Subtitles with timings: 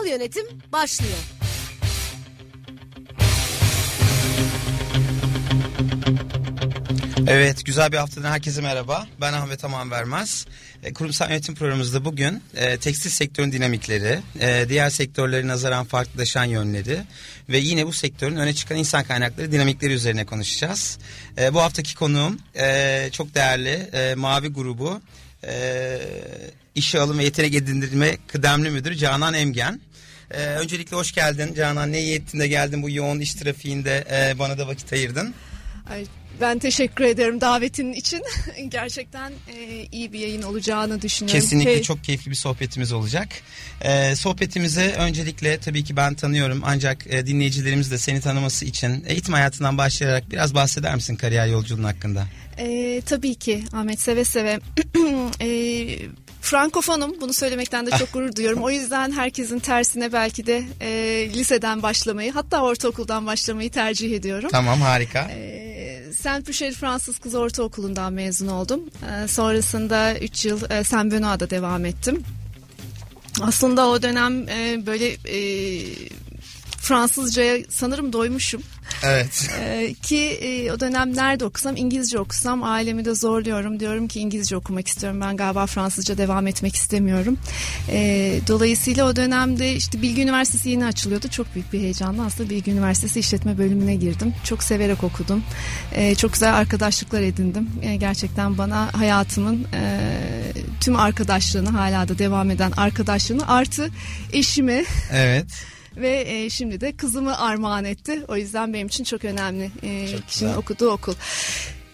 [0.00, 1.18] Kurumsal yönetim başlıyor.
[7.26, 9.06] Evet, güzel bir haftadan herkese merhaba.
[9.20, 10.46] Ben Ahmet Aman Vermez.
[10.82, 17.00] E, kurumsal yönetim programımızda bugün e, tekstil sektörün dinamikleri, e, diğer sektörlere nazaran farklılaşan yönleri
[17.48, 20.98] ve yine bu sektörün öne çıkan insan kaynakları dinamikleri üzerine konuşacağız.
[21.38, 25.00] E, bu haftaki konuğum e, çok değerli e, Mavi grubu
[25.44, 25.98] e,
[26.74, 29.80] işe alım ve yetenek edindirme kıdemli müdürü Canan Emgen.
[30.30, 31.92] Ee, öncelikle hoş geldin Canan.
[31.92, 35.34] Ne iyi ettin de geldin bu yoğun iş trafiğinde e, bana da vakit ayırdın.
[35.90, 36.04] Ay,
[36.40, 38.22] ben teşekkür ederim davetin için.
[38.68, 41.40] Gerçekten e, iyi bir yayın olacağını düşünüyorum.
[41.40, 43.28] Kesinlikle Key- çok keyifli bir sohbetimiz olacak.
[43.82, 49.34] Ee, sohbetimizi öncelikle tabii ki ben tanıyorum ancak e, dinleyicilerimiz de seni tanıması için eğitim
[49.34, 52.26] hayatından başlayarak biraz bahseder misin kariyer yolculuğun hakkında?
[52.58, 54.60] E, tabii ki Ahmet seve seve.
[55.40, 55.48] e,
[56.40, 58.62] Frankofonum bunu söylemekten de çok gurur duyuyorum.
[58.62, 60.90] O yüzden herkesin tersine belki de e,
[61.34, 64.48] liseden başlamayı hatta ortaokuldan başlamayı tercih ediyorum.
[64.52, 65.30] Tamam harika.
[65.30, 68.80] Ee, Saint Michel Fransız Kız Ortaokulu'ndan mezun oldum.
[69.24, 72.24] Ee, sonrasında 3 yıl e, Saint Benoît'da devam ettim.
[73.40, 75.38] Aslında o dönem e, böyle e,
[76.78, 78.62] Fransızcaya sanırım doymuşum.
[79.02, 79.48] Evet.
[79.60, 83.80] Ee, ki e, o dönem nerede okusam İngilizce okusam ailemi de zorluyorum.
[83.80, 85.20] Diyorum ki İngilizce okumak istiyorum.
[85.20, 87.38] Ben galiba Fransızca devam etmek istemiyorum.
[87.88, 91.28] Ee, dolayısıyla o dönemde işte Bilgi Üniversitesi yeni açılıyordu.
[91.28, 94.34] Çok büyük bir heyecanla aslında Bilgi Üniversitesi işletme bölümüne girdim.
[94.44, 95.42] Çok severek okudum.
[95.94, 97.70] Ee, çok güzel arkadaşlıklar edindim.
[97.82, 100.00] Ee, gerçekten bana hayatımın e,
[100.80, 103.90] tüm arkadaşlığını hala da devam eden arkadaşlığını artı
[104.32, 105.46] eşimi Evet.
[105.96, 108.22] Ve e, şimdi de kızımı armağan etti.
[108.28, 110.56] O yüzden benim için çok önemli e, Çok kişinin güzel.
[110.56, 111.14] okuduğu okul.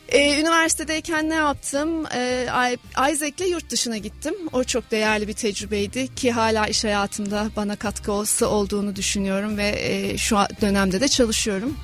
[0.08, 2.06] E, üniversitedeyken ne yaptım?
[2.14, 4.34] E, I- Isaac'le yurt dışına gittim.
[4.52, 10.18] O çok değerli bir tecrübeydi ki hala iş hayatımda bana katkısı olduğunu düşünüyorum ve e,
[10.18, 11.76] şu dönemde de çalışıyorum.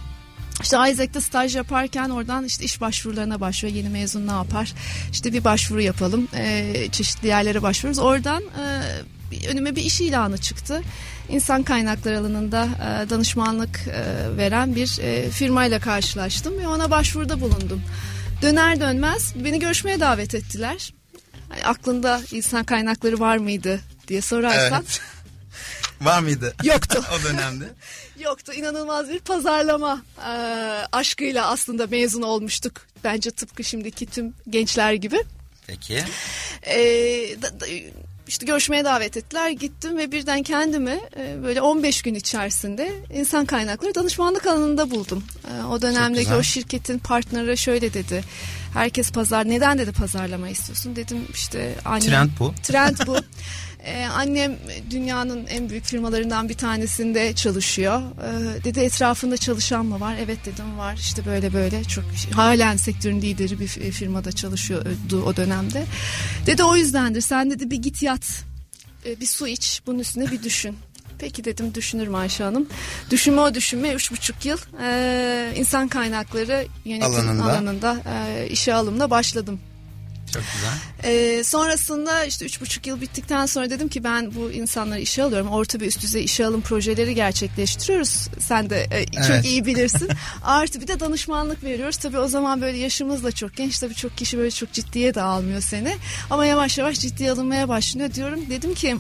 [0.62, 3.75] İşte Isaac'te staj yaparken oradan işte iş başvurularına başlıyor.
[3.75, 4.72] Yeni mezun ne yapar?
[5.12, 6.28] İşte bir başvuru yapalım.
[6.37, 7.99] E, çeşitli yerlere başvuruyoruz.
[7.99, 8.65] Oradan e,
[9.53, 10.83] önüme bir iş ilanı çıktı.
[11.29, 14.03] İnsan kaynakları alanında e, danışmanlık e,
[14.37, 17.83] veren bir e, firmayla karşılaştım ve ona başvuruda bulundum.
[18.43, 20.95] Döner dönmez beni görüşmeye davet ettiler.
[21.49, 25.01] Hani aklında insan kaynakları var mıydı diye sorarsan Evet.
[26.01, 26.55] Var mıydı?
[26.65, 27.05] Yoktu.
[27.21, 27.65] o dönemde.
[28.19, 28.53] Yoktu.
[28.53, 30.31] İnanılmaz bir pazarlama e,
[30.93, 32.87] aşkıyla aslında mezun olmuştuk.
[33.05, 35.23] Bence tıpkı şimdiki tüm gençler gibi.
[35.67, 36.05] Peki.
[36.63, 36.77] E,
[37.43, 37.67] da- da-
[38.32, 39.50] işte görüşmeye davet ettiler.
[39.50, 45.25] Gittim ve birden kendimi e, böyle 15 gün içerisinde insan kaynakları danışmanlık alanında buldum.
[45.44, 48.25] E, o dönemdeki o şirketin partneri şöyle dedi.
[48.75, 52.54] Herkes pazar neden dedi pazarlama istiyorsun dedim işte annem Trend bu.
[52.62, 53.16] Trend bu.
[53.84, 54.56] Ee, annem
[54.91, 58.03] dünyanın en büyük firmalarından bir tanesinde çalışıyor.
[58.03, 60.16] Ee, dedi etrafında çalışan mı var?
[60.25, 60.97] Evet dedim var.
[60.97, 65.84] İşte böyle böyle çok halen sektörün lideri bir fi- firmada çalışıyordu o dönemde.
[66.47, 67.21] Dedi o yüzdendir.
[67.21, 68.44] Sen dedi bir git yat.
[69.06, 69.82] Ee, bir su iç.
[69.87, 70.76] Bunun üstüne bir düşün.
[71.19, 72.69] Peki dedim düşünürüm Ayşe Hanım.
[73.10, 77.44] Düşünme o düşünme üç buçuk yıl ee, insan kaynakları yönetim Alanında.
[77.44, 79.60] alanında, ee, işe alımla başladım.
[80.34, 81.10] Çok güzel.
[81.12, 85.48] Ee, sonrasında işte üç buçuk yıl bittikten sonra dedim ki ben bu insanları işe alıyorum.
[85.48, 88.28] Orta ve üst düzey işe alım projeleri gerçekleştiriyoruz.
[88.38, 89.44] Sen de e, çok Evet.
[89.44, 90.09] iyi bilirsin.
[90.44, 91.97] Artı bir de danışmanlık veriyoruz.
[91.97, 93.78] Tabii o zaman böyle yaşımız da çok genç.
[93.78, 95.97] Tabii çok kişi böyle çok ciddiye de almıyor seni.
[96.31, 98.41] Ama yavaş yavaş ciddiye alınmaya başlıyor diyorum.
[98.50, 98.97] Dedim ki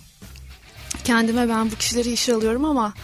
[1.04, 2.94] kendime ben bu kişileri işe alıyorum ama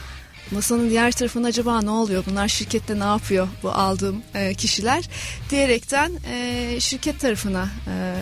[0.50, 2.24] masanın diğer tarafında acaba ne oluyor?
[2.30, 5.08] Bunlar şirkette ne yapıyor bu aldığım e, kişiler?
[5.50, 8.14] Diyerekten e, şirket tarafına e,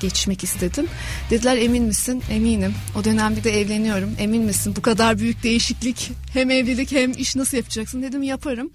[0.00, 0.86] geçmek istedim.
[1.30, 2.22] Dediler emin misin?
[2.30, 2.74] Eminim.
[2.96, 4.10] O dönem bir de evleniyorum.
[4.18, 4.76] Emin misin?
[4.76, 8.02] Bu kadar büyük değişiklik hem evlilik hem iş nasıl yapacaksın?
[8.02, 8.70] Dedim yaparım.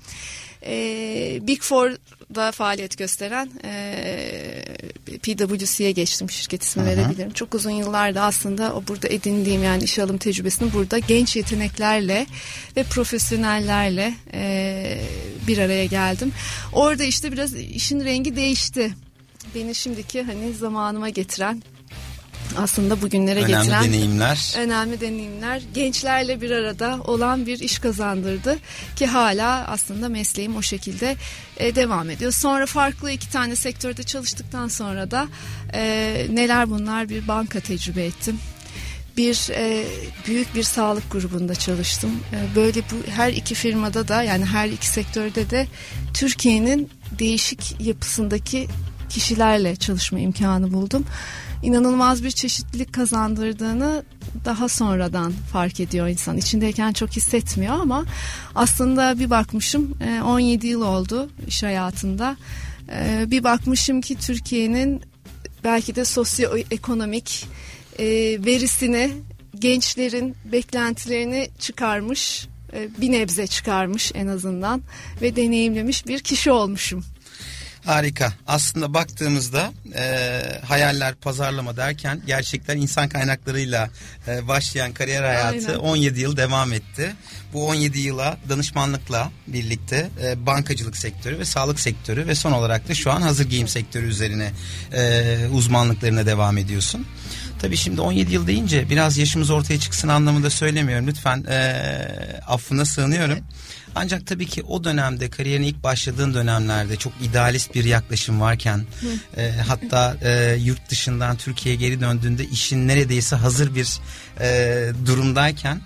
[0.66, 4.64] E, Big Four'da faaliyet gösteren e,
[5.24, 7.34] PwC'ye geçtim şirket ismi verebilirim.
[7.34, 12.26] Çok uzun yıllarda aslında o burada edindiğim yani işe alım tecrübesini burada genç yeteneklerle
[12.78, 15.02] ve profesyonellerle e,
[15.48, 16.34] bir araya geldim.
[16.74, 18.94] Orada işte biraz işin rengi değişti.
[19.56, 21.64] Beni şimdiki hani zamanıma getiren
[22.58, 24.54] aslında bugünlere önemli getiren deneyimler.
[24.58, 28.58] önemli deneyimler gençlerle bir arada olan bir iş kazandırdı
[28.96, 31.16] ki hala aslında mesleğim o şekilde
[31.58, 32.32] e, devam ediyor.
[32.32, 35.28] Sonra farklı iki tane sektörde çalıştıktan sonra da
[35.74, 38.40] e, neler bunlar bir banka tecrübe ettim
[39.18, 39.86] bir e,
[40.28, 42.12] büyük bir sağlık grubunda çalıştım.
[42.34, 45.68] E, böyle bu her iki firmada da yani her iki sektörde de
[46.14, 46.90] Türkiye'nin
[47.20, 48.68] değişik yapısındaki
[49.10, 51.06] kişilerle çalışma imkanı buldum.
[51.64, 54.04] İnanılmaz bir çeşitlilik kazandırdığını
[54.46, 56.38] daha sonradan fark ediyor insan.
[56.38, 58.06] İçindeyken çok hissetmiyor ama
[58.56, 62.38] aslında bir bakmışım 17 e, yıl oldu iş hayatında.
[62.96, 65.02] E, bir bakmışım ki Türkiye'nin
[65.64, 67.46] belki de sosyoekonomik
[68.00, 68.06] e,
[68.46, 69.12] verisini
[69.60, 72.48] gençlerin beklentilerini çıkarmış
[73.02, 74.82] bir nebze çıkarmış en azından
[75.22, 77.06] ve deneyimlemiş bir kişi olmuşum.
[77.86, 78.34] Harika.
[78.48, 83.90] Aslında baktığımızda e, hayaller pazarlama derken gerçekten insan kaynaklarıyla
[84.28, 85.80] e, başlayan kariyer hayatı Aynen.
[85.80, 87.16] 17 yıl devam etti.
[87.54, 92.96] Bu 17 yıla danışmanlıkla birlikte e, bankacılık sektörü ve sağlık sektörü ve son olarak da
[92.96, 94.52] şu an hazır giyim sektörü üzerine
[94.94, 97.08] e, uzmanlıklarına devam ediyorsun.
[97.62, 101.08] Tabii şimdi 17 yıl deyince biraz yaşımız ortaya çıksın anlamında söylemiyorum.
[101.08, 101.58] Lütfen e,
[102.48, 103.34] affına sığınıyorum.
[103.34, 103.44] Evet.
[103.96, 108.86] Ancak tabii ki o dönemde kariyerin ilk başladığın dönemlerde çok idealist bir yaklaşım varken
[109.38, 114.00] e, hatta e, yurt dışından Türkiye'ye geri döndüğünde işin neredeyse hazır bir
[114.40, 115.82] e, durumdayken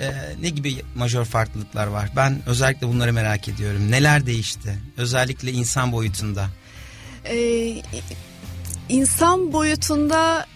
[0.00, 2.10] e, ne gibi majör farklılıklar var?
[2.16, 3.90] Ben özellikle bunları merak ediyorum.
[3.90, 4.78] Neler değişti?
[4.96, 6.48] Özellikle insan boyutunda.
[7.24, 7.82] Ee,
[8.88, 10.46] insan boyutunda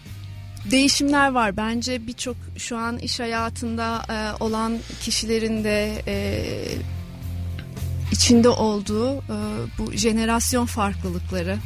[0.70, 1.56] değişimler var.
[1.56, 6.44] Bence birçok şu an iş hayatında e, olan kişilerin de e,
[8.12, 9.36] içinde olduğu e,
[9.78, 11.58] bu jenerasyon farklılıkları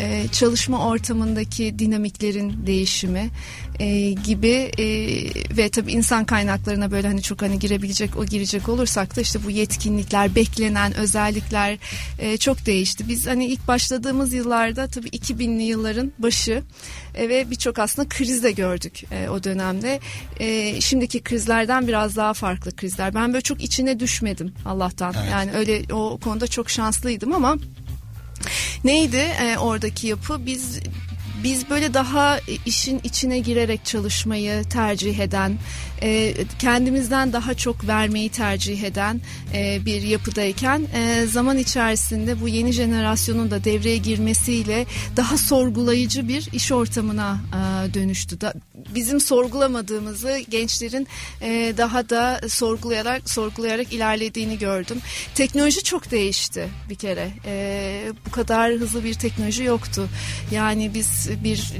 [0.00, 3.30] e, çalışma ortamındaki dinamiklerin değişimi
[3.78, 4.86] e, gibi e,
[5.56, 9.50] ve tabii insan kaynaklarına böyle hani çok hani girebilecek o girecek olursak da işte bu
[9.50, 11.78] yetkinlikler beklenen özellikler
[12.18, 13.08] e, çok değişti.
[13.08, 16.62] Biz hani ilk başladığımız yıllarda tabii 2000'li yılların başı
[17.14, 20.00] e, ve birçok aslında kriz de gördük e, o dönemde.
[20.40, 23.14] E, şimdiki krizlerden biraz daha farklı krizler.
[23.14, 25.14] Ben böyle çok içine düşmedim Allah'tan.
[25.18, 25.28] Evet.
[25.32, 27.56] Yani öyle o konuda çok şanslıydım ama
[28.84, 30.46] Neydi e, oradaki yapı?
[30.46, 30.80] Biz
[31.44, 35.58] biz böyle daha işin içine girerek çalışmayı tercih eden,
[36.02, 39.20] e, kendimizden daha çok vermeyi tercih eden
[39.54, 46.48] e, bir yapıdayken e, zaman içerisinde bu yeni jenerasyonun da devreye girmesiyle daha sorgulayıcı bir
[46.52, 48.40] iş ortamına e, dönüştü.
[48.40, 48.54] Da,
[48.94, 51.06] bizim sorgulamadığımızı gençlerin
[51.42, 54.98] e, daha da sorgulayarak sorgulayarak ilerlediğini gördüm.
[55.34, 57.30] Teknoloji çok değişti bir kere.
[57.46, 60.08] E, bu kadar hızlı bir teknoloji yoktu.
[60.50, 61.72] Yani biz bir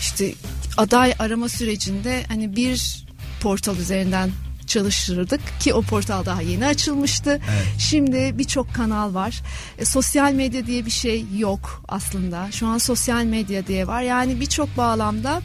[0.00, 0.34] işte
[0.76, 3.09] aday arama sürecinde hani bir
[3.40, 4.30] portal üzerinden
[4.66, 7.30] çalışırdık ki o portal daha yeni açılmıştı.
[7.30, 7.66] Evet.
[7.78, 9.42] Şimdi birçok kanal var.
[9.78, 12.52] E, sosyal medya diye bir şey yok aslında.
[12.52, 14.02] Şu an sosyal medya diye var.
[14.02, 15.42] Yani birçok bağlamda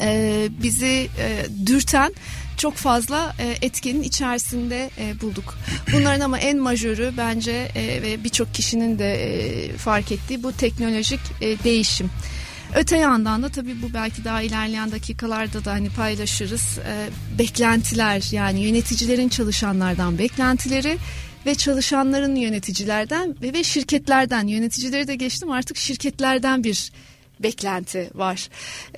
[0.00, 2.14] e, bizi e, dürten
[2.56, 5.58] çok fazla e, etkenin içerisinde e, bulduk.
[5.92, 11.20] Bunların ama en majörü bence e, ve birçok kişinin de e, fark ettiği bu teknolojik
[11.40, 12.10] e, değişim.
[12.76, 16.78] Öte yandan da tabii bu belki daha ilerleyen dakikalarda da hani paylaşırız.
[16.78, 17.08] E,
[17.38, 20.98] beklentiler yani yöneticilerin çalışanlardan beklentileri
[21.46, 26.92] ve çalışanların yöneticilerden ve, ve şirketlerden yöneticileri de geçtim artık şirketlerden bir
[27.42, 28.48] beklenti var.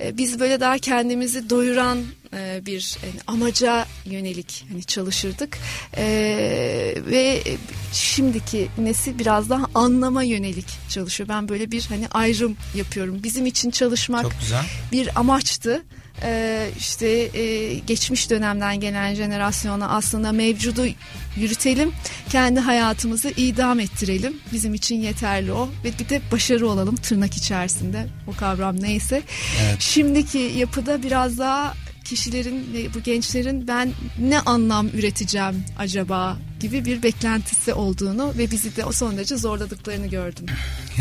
[0.01, 5.57] E, biz böyle daha kendimizi doyuran e, bir yani amaca yönelik hani çalışırdık
[5.97, 6.05] e,
[7.05, 7.43] ve
[7.93, 11.29] şimdiki nesil biraz daha anlama yönelik çalışıyor.
[11.29, 13.23] Ben böyle bir hani ayrım yapıyorum.
[13.23, 14.25] Bizim için çalışmak
[14.91, 15.83] bir amaçtı
[16.23, 20.85] e, işte e, geçmiş dönemden gelen jenerasyona aslında mevcudu
[21.37, 21.91] yürütelim.
[22.29, 24.37] Kendi hayatımızı idam ettirelim.
[24.53, 29.21] Bizim için yeterli o ve bir de başarı olalım tırnak içerisinde o kavram neyse.
[29.61, 29.81] Evet.
[29.81, 31.73] Şimdiki yapıda biraz daha
[32.05, 38.75] kişilerin ve bu gençlerin ben ne anlam üreteceğim acaba gibi bir beklentisi olduğunu ve bizi
[38.75, 40.45] de o son derece zorladıklarını gördüm.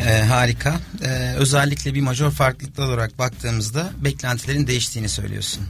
[0.07, 0.81] Ee, harika.
[1.05, 5.63] Ee, özellikle bir majör farklılık olarak baktığımızda beklentilerin değiştiğini söylüyorsun.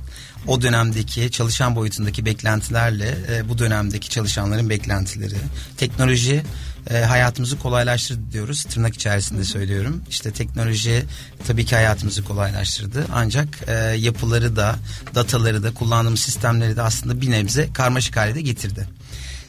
[0.47, 5.37] O dönemdeki çalışan boyutundaki beklentilerle e, bu dönemdeki çalışanların beklentileri,
[5.77, 6.43] teknoloji
[6.91, 8.65] e, hayatımızı kolaylaştırdı diyoruz.
[8.65, 10.03] Tırnak içerisinde söylüyorum.
[10.11, 11.05] İşte teknoloji
[11.47, 13.07] tabii ki hayatımızı kolaylaştırdı.
[13.13, 14.77] Ancak e, yapıları da,
[15.15, 18.89] dataları da, kullandığımız sistemleri de aslında bir nebze karmaşık hale de getirdi.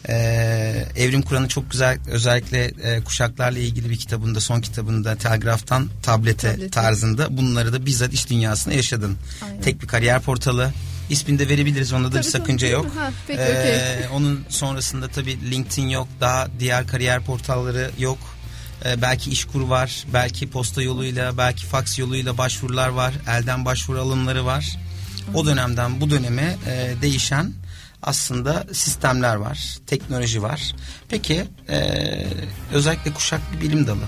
[0.09, 6.51] Ee, Evrim Kur'an'ı çok güzel özellikle e, kuşaklarla ilgili bir kitabında son kitabında telgraftan tablete,
[6.51, 6.69] tablete.
[6.69, 9.17] tarzında bunları da bizzat iş dünyasında yaşadın.
[9.45, 9.61] Aynen.
[9.61, 10.71] Tek bir kariyer portalı
[11.09, 12.73] ismini de verebiliriz onda da tabii, bir sakınca tabii.
[12.73, 12.95] yok.
[12.95, 14.17] Ha, peki, ee, okay.
[14.17, 18.17] Onun sonrasında tabii LinkedIn yok daha diğer kariyer portalları yok.
[18.85, 24.45] Ee, belki işkur var belki posta yoluyla belki faks yoluyla başvurular var elden başvuru alımları
[24.45, 24.77] var.
[25.33, 27.53] O dönemden bu döneme e, değişen
[28.03, 30.75] aslında sistemler var, teknoloji var.
[31.09, 31.77] Peki e,
[32.73, 34.05] özellikle kuşak bir bilim dalı.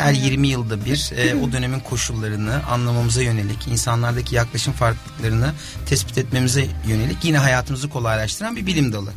[0.00, 5.52] Her 20 yılda bir e, o dönemin koşullarını anlamamıza yönelik, insanlardaki yaklaşım farklılıklarını
[5.86, 9.12] tespit etmemize yönelik yine hayatımızı kolaylaştıran bir bilim dalı.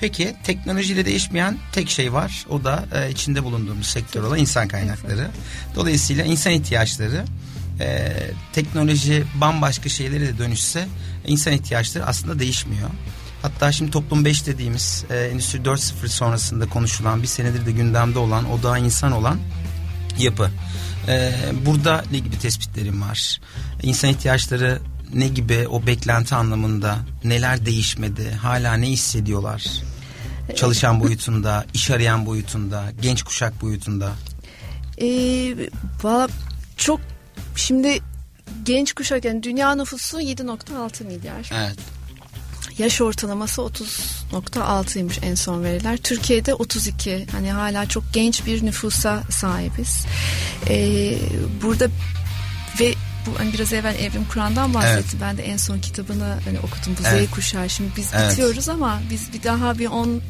[0.00, 2.46] Peki teknolojiyle değişmeyen tek şey var.
[2.50, 5.30] O da e, içinde bulunduğumuz sektör olan insan kaynakları.
[5.74, 7.24] Dolayısıyla insan ihtiyaçları
[7.80, 8.12] e,
[8.52, 10.86] teknoloji bambaşka şeylere de dönüşse
[11.26, 12.90] insan ihtiyaçları aslında değişmiyor.
[13.42, 18.50] Hatta şimdi toplum 5 dediğimiz e, Endüstri 4.0 sonrasında konuşulan bir senedir de gündemde olan
[18.50, 19.38] o da insan olan
[20.18, 20.50] yapı.
[21.08, 21.32] E,
[21.66, 23.40] burada ne gibi tespitlerim var?
[23.82, 24.78] İnsan ihtiyaçları
[25.14, 28.30] ne gibi o beklenti anlamında neler değişmedi?
[28.30, 29.64] Hala ne hissediyorlar?
[30.56, 34.12] Çalışan boyutunda, iş arayan boyutunda, genç kuşak boyutunda.
[35.00, 35.54] Ee,
[36.02, 36.28] valla
[36.76, 37.00] çok
[37.56, 38.00] şimdi
[38.62, 41.50] genç kuşak yani dünya nüfusu 7.6 milyar.
[41.54, 41.78] Evet.
[42.78, 45.96] Yaş ortalaması 30.6'ymış en son veriler.
[45.96, 47.26] Türkiye'de 32.
[47.32, 50.06] Hani hala çok genç bir nüfusa sahibiz.
[50.68, 51.18] Ee,
[51.62, 51.88] burada
[52.80, 52.94] ve
[53.26, 55.08] bu hani biraz evvel Evrim Kur'an'dan bahsetti.
[55.10, 55.22] Evet.
[55.22, 56.96] Ben de en son kitabını hani okudum.
[56.98, 57.28] Bu evet.
[57.28, 57.70] Z kuşağı.
[57.70, 58.32] Şimdi biz evet.
[58.32, 60.20] bitiyoruz ama biz bir daha bir 10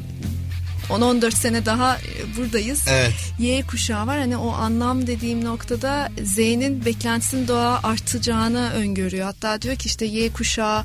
[0.88, 2.84] 10-14 sene daha e, buradayız.
[2.88, 3.12] Evet.
[3.38, 4.18] Y kuşağı var.
[4.18, 9.26] Hani o anlam dediğim noktada Z'nin beklentisinin daha artacağını öngörüyor.
[9.26, 10.84] Hatta diyor ki işte Y kuşağı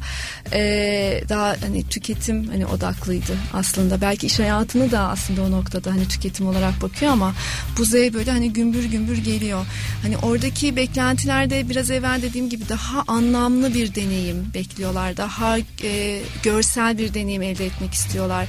[0.54, 4.02] e, daha hani tüketim hani odaklıydı aslında.
[4.02, 7.34] Belki iş hayatını da aslında o noktada hani tüketim olarak bakıyor ama
[7.78, 9.66] bu Z böyle hani gümbür gümbür geliyor.
[10.02, 15.18] Hani oradaki beklentilerde biraz evvel dediğim gibi daha anlamlı bir deneyim bekliyorlar.
[15.18, 18.46] Daha e, görsel bir deneyim elde etmek istiyorlar.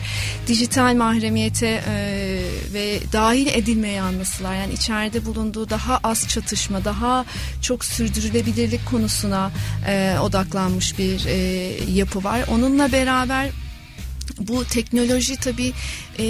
[0.46, 2.42] Dijital mahremiyet emniyete e,
[2.72, 4.54] ve dahil edilmeye anlasılar.
[4.54, 7.24] Yani içeride bulunduğu daha az çatışma, daha
[7.62, 9.50] çok sürdürülebilirlik konusuna
[9.88, 11.36] e, odaklanmış bir e,
[11.92, 12.44] yapı var.
[12.50, 13.50] Onunla beraber
[14.40, 15.72] bu teknoloji tabii
[16.18, 16.26] e,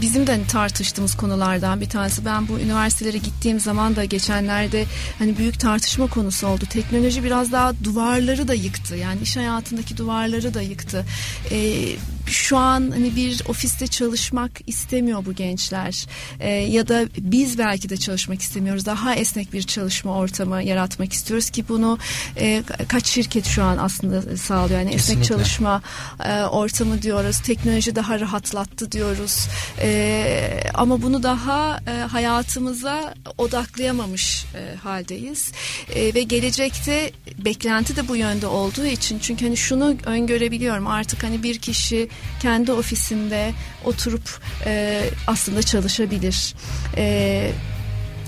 [0.00, 2.24] bizim de hani tartıştığımız konulardan bir tanesi.
[2.24, 4.84] Ben bu üniversitelere gittiğim zaman da geçenlerde
[5.18, 6.64] hani büyük tartışma konusu oldu.
[6.70, 8.96] Teknoloji biraz daha duvarları da yıktı.
[8.96, 11.04] Yani iş hayatındaki duvarları da yıktı.
[11.50, 11.96] Ee,
[12.30, 16.06] şu an hani bir ofiste çalışmak istemiyor bu gençler.
[16.40, 18.86] Ee, ya da biz belki de çalışmak istemiyoruz.
[18.86, 21.98] Daha esnek bir çalışma ortamı yaratmak istiyoruz ki bunu
[22.36, 24.80] e, kaç şirket şu an aslında sağlıyor?
[24.80, 25.22] Yani Kesinlikle.
[25.22, 25.82] esnek çalışma
[26.24, 27.40] e, ortamı diyoruz.
[27.40, 29.48] Teknoloji daha rahatlattı diyoruz.
[29.80, 35.52] E, ama bunu daha e, hayatımıza odaklayamamış e, haldeyiz.
[35.94, 40.86] E, ve gelecekte beklenti de bu yönde olduğu için çünkü hani şunu öngörebiliyorum.
[40.86, 42.08] Artık hani bir kişi
[42.40, 43.52] kendi ofisinde
[43.84, 46.54] oturup e, aslında çalışabilir.
[46.96, 47.50] E,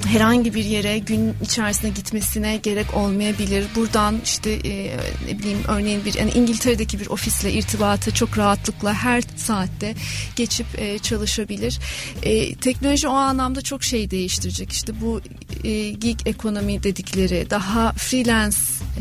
[0.06, 3.64] herhangi bir yere gün içerisinde gitmesine gerek olmayabilir.
[3.76, 4.96] Buradan işte e,
[5.28, 9.94] ne bileyim örneğin bir yani İngiltere'deki bir ofisle irtibatı çok rahatlıkla her saatte
[10.36, 11.78] geçip e, çalışabilir.
[12.22, 14.72] E, teknoloji o anlamda çok şey değiştirecek.
[14.72, 15.20] İşte bu
[15.64, 18.56] e, gig ekonomi dedikleri daha freelance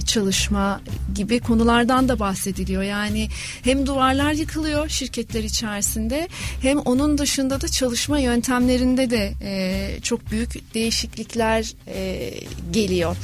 [0.05, 0.81] çalışma
[1.15, 2.83] gibi konulardan da bahsediliyor.
[2.83, 3.29] Yani
[3.63, 6.27] hem duvarlar yıkılıyor şirketler içerisinde
[6.61, 12.31] hem onun dışında da çalışma yöntemlerinde de e, çok büyük değişiklikler değişiklikler e,
[12.71, 13.15] geliyor.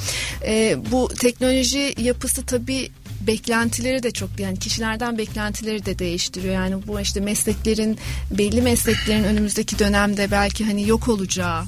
[0.45, 2.89] E, bu teknoloji yapısı tabii
[3.21, 6.53] beklentileri de çok yani kişilerden beklentileri de değiştiriyor.
[6.53, 7.97] Yani bu işte mesleklerin
[8.31, 11.63] belli mesleklerin önümüzdeki dönemde belki hani yok olacağı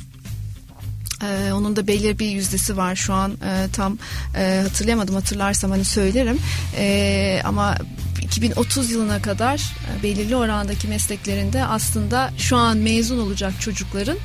[1.24, 3.98] ee, onun da belirli bir yüzdesi var şu an e, tam
[4.36, 6.40] e, hatırlayamadım hatırlarsam hani söylerim
[6.78, 7.78] e, ama
[8.22, 9.58] 2030 yılına kadar
[10.00, 14.18] e, belirli orandaki mesleklerinde aslında şu an mezun olacak çocukların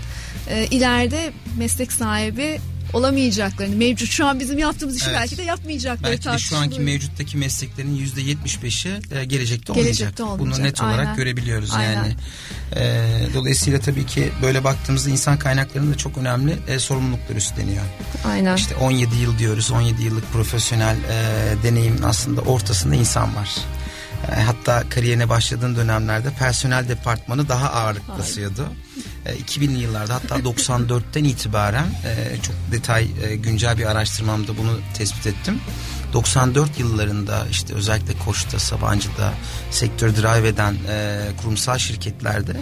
[0.49, 2.61] e, ileride meslek sahibi
[2.93, 5.19] olamayacaklarını mevcut şu an bizim yaptığımız işi evet.
[5.21, 9.99] belki de yapmayacakları belki de şu anki mevcuttaki mesleklerin yüzde yetmiş beşi e, gelecekte olmayacak.
[9.99, 10.59] gelecekte olmayacak.
[10.59, 10.95] Bunu net Aynen.
[10.95, 11.95] olarak görebiliyoruz Aynen.
[11.95, 12.15] yani.
[12.77, 17.85] E, dolayısıyla tabii ki böyle baktığımızda insan kaynaklarının da çok önemli e, sorumluluklar üstleniyor.
[18.25, 18.57] Aynen.
[18.57, 23.51] İşte 17 yıl diyoruz 17 yıllık profesyonel e, deneyimin aslında ortasında insan var.
[24.31, 28.67] E, hatta kariyerine başladığın dönemlerde personel departmanı daha ağırlık basıyordu.
[29.27, 35.27] e, 2000'li yıllarda hatta 94'ten itibaren e, çok detay e, güncel bir araştırmamda bunu tespit
[35.27, 35.61] ettim.
[36.13, 39.33] 94 yıllarında işte özellikle Koç'ta, Sabancı'da
[39.71, 42.57] sektör drive eden e, kurumsal şirketlerde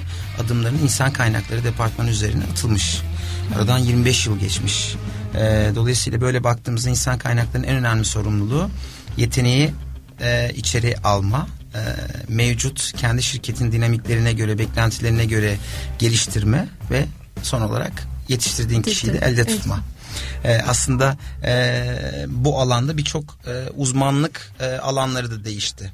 [0.44, 3.02] adımların insan kaynakları departmanı üzerine atılmış.
[3.56, 4.94] Aradan 25 yıl geçmiş.
[5.34, 8.70] E, dolayısıyla böyle baktığımızda insan kaynaklarının en önemli sorumluluğu
[9.16, 9.72] yeteneği
[10.20, 11.80] e, içeri alma, e,
[12.28, 15.56] mevcut kendi şirketin dinamiklerine göre, beklentilerine göre
[15.98, 17.06] geliştirme ve
[17.42, 17.92] son olarak
[18.28, 19.80] yetiştirdiğin kişiyi de elde tutma.
[20.44, 20.60] Evet.
[20.60, 21.84] E, aslında e,
[22.28, 25.92] bu alanda birçok e, uzmanlık e, alanları da değişti.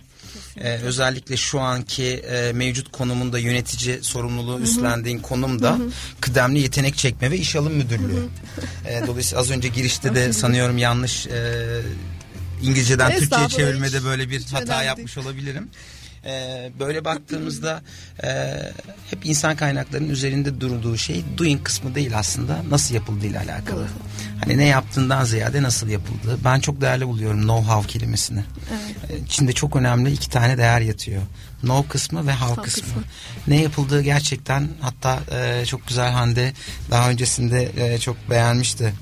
[0.60, 4.62] Ee, özellikle şu anki e, mevcut konumunda yönetici sorumluluğu Hı-hı.
[4.62, 5.90] üstlendiğin konumda Hı-hı.
[6.20, 8.28] kıdemli yetenek çekme ve iş alım müdürlüğü.
[8.86, 11.80] E, dolayısıyla az önce girişte de sanıyorum yanlış e,
[12.62, 15.68] İngilizceden Türkçe'ye çevirmede böyle bir hata yapmış olabilirim.
[16.26, 17.82] Ee, böyle baktığımızda
[18.24, 18.28] e,
[19.10, 23.86] hep insan kaynaklarının üzerinde durduğu şey doing kısmı değil aslında nasıl yapıldığı ile alakalı.
[24.40, 26.44] Hani ne yaptığından ziyade nasıl yapıldığı.
[26.44, 28.44] Ben çok değerli buluyorum know-how kelimesini.
[28.70, 29.10] Evet.
[29.10, 31.22] Ee, içinde çok önemli iki tane değer yatıyor.
[31.60, 32.82] Know kısmı ve how, kısmı.
[32.82, 33.02] kısmı.
[33.46, 36.52] Ne yapıldığı gerçekten hatta e, çok güzel Hande
[36.90, 38.92] daha öncesinde e, çok beğenmişti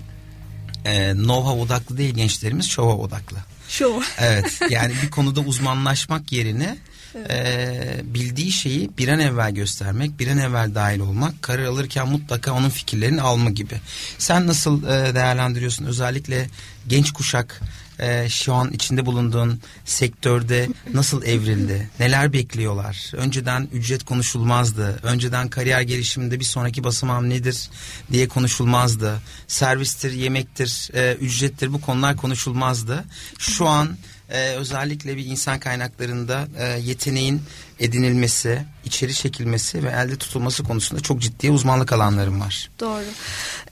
[0.84, 3.36] e, know-how odaklı değil gençlerimiz show'a odaklı.
[3.68, 4.06] Show.
[4.18, 6.76] Evet yani bir konuda uzmanlaşmak yerine
[7.14, 7.30] evet.
[7.30, 12.52] e, bildiği şeyi bir an evvel göstermek, bir an evvel dahil olmak, karar alırken mutlaka
[12.52, 13.80] onun fikirlerini alma gibi.
[14.18, 16.48] Sen nasıl e, değerlendiriyorsun özellikle
[16.88, 17.60] genç kuşak
[17.98, 21.90] e, şu an içinde bulunduğun sektörde nasıl evrildi?
[22.00, 23.12] Neler bekliyorlar?
[23.12, 25.00] Önceden ücret konuşulmazdı.
[25.02, 27.70] Önceden kariyer gelişiminde bir sonraki basamağım nedir
[28.12, 29.20] diye konuşulmazdı.
[29.48, 33.04] Servistir, yemektir, e, ücrettir bu konular konuşulmazdı.
[33.38, 33.96] Şu an
[34.30, 37.42] e, özellikle bir insan kaynaklarında e, yeteneğin
[37.80, 42.70] edinilmesi, içeri çekilmesi ve elde tutulması konusunda çok ciddi uzmanlık alanlarım var.
[42.80, 43.04] Doğru.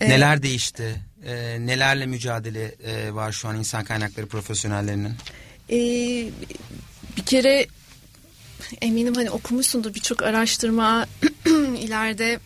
[0.00, 1.00] Ee, Neler değişti?
[1.26, 5.14] E, nelerle mücadele e, var şu an insan kaynakları profesyonellerinin?
[5.70, 5.78] E,
[7.16, 7.66] bir kere
[8.80, 11.06] eminim hani okumuşsundur birçok araştırma
[11.78, 12.38] ileride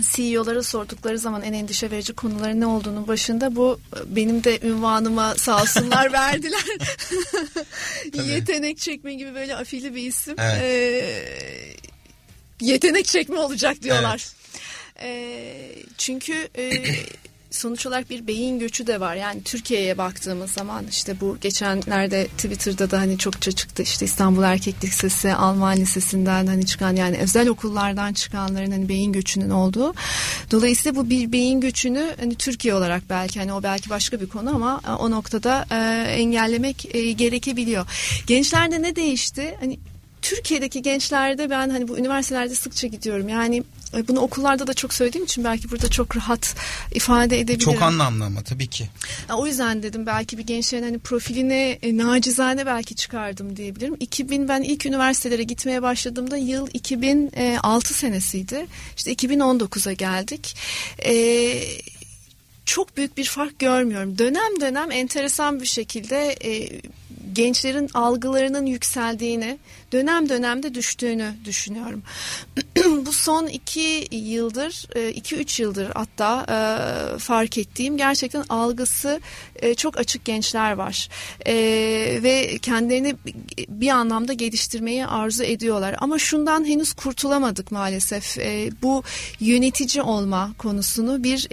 [0.00, 5.62] CEO'lara sordukları zaman en endişe verici konuların ne olduğunu başında bu benim de ünvanıma sağ
[5.62, 6.64] olsunlar verdiler.
[8.26, 10.34] Yetenek çekme gibi böyle afili bir isim.
[10.38, 10.62] Evet.
[10.62, 11.76] Ee,
[12.60, 14.26] yetenek çekme olacak diyorlar.
[14.26, 14.36] Evet.
[15.02, 16.84] Ee, çünkü e,
[17.56, 19.14] sonuç olarak bir beyin göçü de var.
[19.14, 24.84] Yani Türkiye'ye baktığımız zaman işte bu geçenlerde Twitter'da da hani çokça çıktı işte İstanbul Erkek
[24.84, 29.94] Lisesi, Alman Lisesi'nden hani çıkan yani özel okullardan çıkanların hani beyin göçünün olduğu.
[30.50, 34.54] Dolayısıyla bu bir beyin göçünü hani Türkiye olarak belki hani o belki başka bir konu
[34.54, 35.76] ama e, o noktada e,
[36.10, 37.86] engellemek e, gerekebiliyor.
[38.26, 39.56] Gençlerde ne değişti?
[39.60, 39.78] Hani
[40.22, 43.28] Türkiye'deki gençlerde ben hani bu üniversitelerde sıkça gidiyorum.
[43.28, 43.62] Yani
[44.08, 46.54] bunu okullarda da çok söylediğim için belki burada çok rahat
[46.92, 47.72] ifade edebilirim.
[47.72, 48.88] Çok anlamlı ama tabii ki.
[49.34, 53.96] O yüzden dedim belki bir gençlerin hani profilini e, nacizane belki çıkardım diyebilirim.
[54.00, 58.66] 2000 ben ilk üniversitelere gitmeye başladığımda yıl 2006 senesiydi.
[58.96, 60.56] İşte 2019'a geldik.
[61.04, 61.62] Eee
[62.66, 64.18] çok büyük bir fark görmüyorum.
[64.18, 66.80] Dönem dönem enteresan bir şekilde e,
[67.32, 69.58] gençlerin algılarının yükseldiğini,
[69.92, 72.02] dönem dönemde düştüğünü düşünüyorum.
[73.06, 79.20] Bu son iki yıldır, e, iki üç yıldır hatta e, fark ettiğim gerçekten algısı
[79.56, 81.08] e, çok açık gençler var.
[82.22, 83.16] Ve kendilerini
[83.68, 85.96] bir anlamda geliştirmeyi arzu ediyorlar.
[85.98, 88.38] Ama şundan henüz kurtulamadık maalesef.
[88.82, 89.02] Bu
[89.40, 91.48] yönetici olma konusunu bir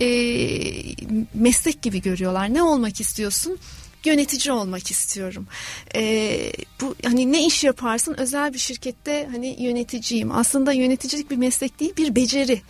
[1.34, 2.54] meslek gibi görüyorlar.
[2.54, 3.60] Ne olmak istiyorsun?
[4.06, 5.48] Yönetici olmak istiyorum.
[5.96, 10.32] E, bu hani ne iş yaparsın özel bir şirkette hani yöneticiyim.
[10.32, 12.62] Aslında yöneticilik bir meslek değil bir beceri.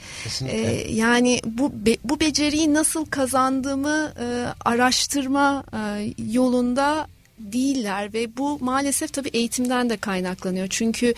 [0.48, 0.58] E,
[0.89, 4.26] yani bu be, bu beceriyi nasıl kazandığımı e,
[4.65, 7.08] araştırma e, yolunda
[7.39, 10.67] değiller ve bu maalesef tabii eğitimden de kaynaklanıyor.
[10.69, 11.13] Çünkü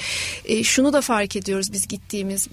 [0.45, 2.47] e, şunu da fark ediyoruz biz gittiğimiz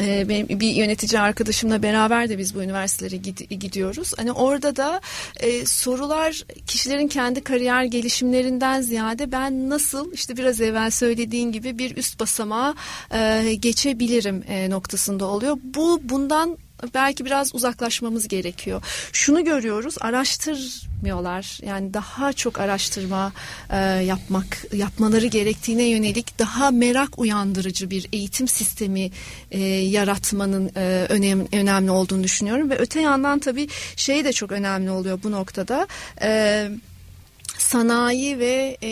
[0.00, 3.16] benim bir yönetici arkadaşımla beraber de biz bu üniversitelere
[3.54, 4.12] gidiyoruz.
[4.16, 5.00] Hani orada da
[5.40, 11.96] e, sorular kişilerin kendi kariyer gelişimlerinden ziyade ben nasıl işte biraz evvel söylediğin gibi bir
[11.96, 12.74] üst basamağa
[13.14, 15.56] e, geçebilirim e, noktasında oluyor.
[15.62, 16.58] Bu bundan
[16.94, 18.82] belki biraz uzaklaşmamız gerekiyor.
[19.12, 23.32] Şunu görüyoruz araştırmıyorlar yani daha çok araştırma
[23.70, 29.10] e, yapmak yapmaları gerektiğine yönelik daha merak uyandırıcı bir eğitim sistemi
[29.50, 34.90] e, yaratmanın e, önem, önemli olduğunu düşünüyorum ve öte yandan tabii şey de çok önemli
[34.90, 35.86] oluyor bu noktada.
[36.22, 36.70] E,
[37.58, 38.90] sanayi ve e,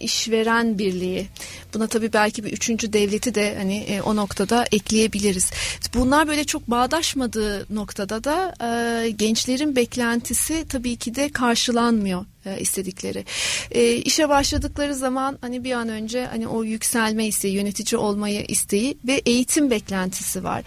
[0.00, 1.26] işveren birliği.
[1.74, 5.50] Buna tabii belki bir üçüncü devleti de hani e, o noktada ekleyebiliriz.
[5.94, 13.24] Bunlar böyle çok bağdaşmadığı noktada da e, gençlerin beklentisi tabii ki de karşılanmıyor e, istedikleri.
[13.70, 18.98] E, işe başladıkları zaman hani bir an önce hani o yükselme isteği, yönetici olmayı isteği
[19.06, 20.64] ve eğitim beklentisi var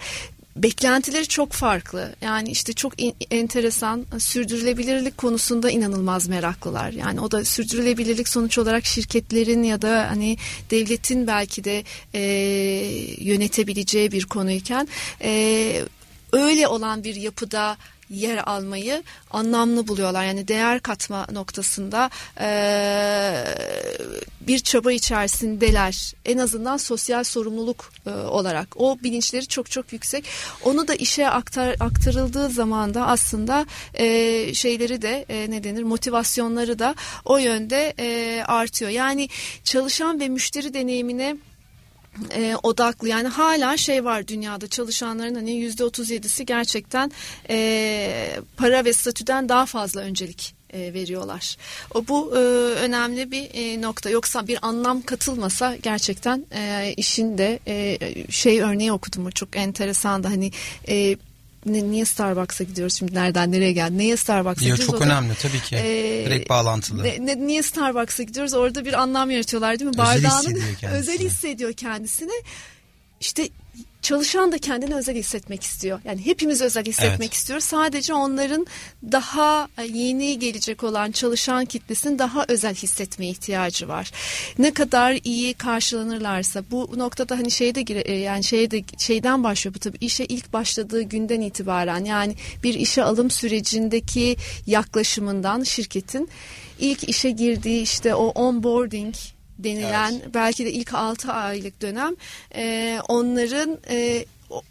[0.56, 2.14] beklentileri çok farklı.
[2.20, 6.90] Yani işte çok in, enteresan sürdürülebilirlik konusunda inanılmaz meraklılar.
[6.90, 10.36] Yani o da sürdürülebilirlik sonuç olarak şirketlerin ya da hani
[10.70, 12.20] devletin belki de e,
[13.18, 14.88] yönetebileceği bir konuyken
[15.22, 15.82] e,
[16.32, 17.76] öyle olan bir yapıda
[18.10, 20.24] yer almayı anlamlı buluyorlar.
[20.24, 23.44] Yani değer katma noktasında e,
[24.40, 26.12] bir çaba içerisindeler.
[26.24, 28.80] En azından sosyal sorumluluk e, olarak.
[28.80, 30.24] O bilinçleri çok çok yüksek.
[30.62, 36.78] Onu da işe aktar, aktarıldığı zaman da aslında e, şeyleri de e, ne denir motivasyonları
[36.78, 38.90] da o yönde e, artıyor.
[38.90, 39.28] Yani
[39.64, 41.36] çalışan ve müşteri deneyimine
[42.34, 47.12] e, odaklı yani hala şey var dünyada çalışanların hani yüzde otuz yedisi gerçekten
[47.48, 51.56] e, para ve statüden daha fazla öncelik e, veriyorlar.
[51.94, 52.38] O bu e,
[52.74, 54.10] önemli bir e, nokta.
[54.10, 57.98] Yoksa bir anlam katılmasa gerçekten e, işin de e,
[58.30, 60.50] şey örneği okudum çok enteresan da hani
[60.88, 61.16] e,
[61.66, 63.14] ne, niye Starbucks'a gidiyoruz şimdi?
[63.14, 64.86] Nereden nereye geldi neye Starbucks'a gidiyoruz?
[64.86, 65.76] çok önemli tabii ki.
[65.76, 67.04] Ee, direkt bağlantılı.
[67.04, 68.54] ne, ne, niye Starbucks'a gidiyoruz?
[68.54, 70.02] Orada bir anlam yaratıyorlar değil mi?
[70.02, 72.42] Özel bardağını hissediyor özel hissediyor kendisini.
[73.20, 73.48] İşte
[74.04, 76.00] çalışan da kendini özel hissetmek istiyor.
[76.04, 77.34] Yani hepimiz özel hissetmek evet.
[77.34, 77.64] istiyoruz.
[77.64, 78.66] Sadece onların
[79.12, 84.10] daha e, yeni gelecek olan çalışan kitlesinin daha özel hissetmeye ihtiyacı var.
[84.58, 89.98] Ne kadar iyi karşılanırlarsa bu noktada hani şeyde e, yani şeyde şeyden başlıyor bu tabii
[90.00, 94.36] işe ilk başladığı günden itibaren yani bir işe alım sürecindeki
[94.66, 96.28] yaklaşımından şirketin
[96.78, 99.14] ilk işe girdiği işte o onboarding
[99.58, 100.34] denilen evet.
[100.34, 102.14] belki de ilk 6 aylık dönem
[102.54, 104.24] e, onların e,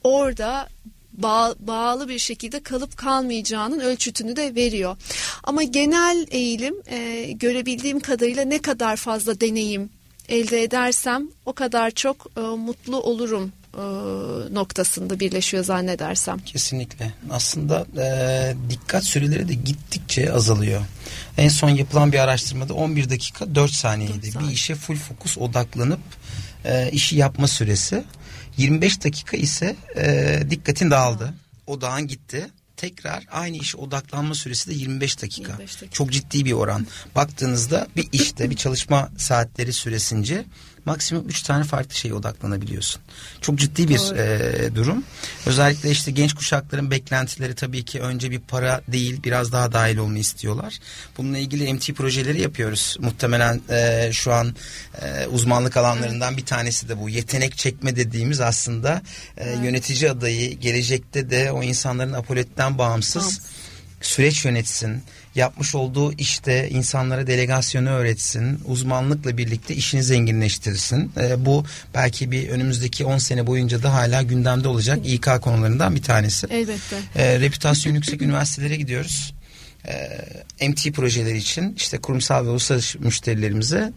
[0.03, 0.69] orada
[1.13, 4.97] bağ, bağlı bir şekilde kalıp kalmayacağının ölçütünü de veriyor.
[5.43, 9.89] Ama genel eğilim e, görebildiğim kadarıyla ne kadar fazla deneyim
[10.29, 13.83] elde edersem o kadar çok e, mutlu olurum e,
[14.53, 16.39] noktasında birleşiyor zannedersem.
[16.39, 17.13] Kesinlikle.
[17.29, 20.81] Aslında e, dikkat süreleri de gittikçe azalıyor.
[21.37, 24.23] En son yapılan bir araştırmada 11 dakika 4 saniyeydi.
[24.23, 24.49] 4 saniye.
[24.49, 25.99] Bir işe full fokus odaklanıp
[26.65, 28.03] e, işi yapma süresi.
[28.57, 31.33] 25 dakika ise e, dikkatin dağıldı.
[31.67, 32.49] Odağın gitti
[32.83, 35.51] tekrar aynı işe odaklanma süresi de 25 dakika.
[35.51, 35.91] 25 dakika.
[35.91, 36.87] Çok ciddi bir oran.
[37.15, 40.45] Baktığınızda bir işte bir çalışma saatleri süresince
[40.85, 43.01] maksimum üç tane farklı şeye odaklanabiliyorsun.
[43.41, 45.03] Çok ciddi bir e, durum.
[45.45, 50.21] Özellikle işte genç kuşakların beklentileri tabii ki önce bir para değil biraz daha dahil olmayı
[50.21, 50.79] istiyorlar.
[51.17, 52.97] Bununla ilgili MT projeleri yapıyoruz.
[52.99, 54.55] Muhtemelen e, şu an
[55.01, 57.09] e, uzmanlık alanlarından bir tanesi de bu.
[57.09, 59.01] Yetenek çekme dediğimiz aslında
[59.37, 63.41] e, yönetici adayı gelecekte de o insanların apoletten bağımsız
[64.01, 65.03] süreç yönetsin
[65.35, 71.11] yapmış olduğu işte insanlara delegasyonu öğretsin, uzmanlıkla birlikte işini zenginleştirsin.
[71.17, 76.03] E, bu belki bir önümüzdeki 10 sene boyunca da hala gündemde olacak İK konularından bir
[76.03, 76.47] tanesi.
[76.49, 76.95] Elbette.
[77.15, 79.33] E, reputasyon yüksek üniversitelere gidiyoruz
[79.87, 83.93] e, MT projeleri için işte kurumsal ve uluslararası müşterilerimize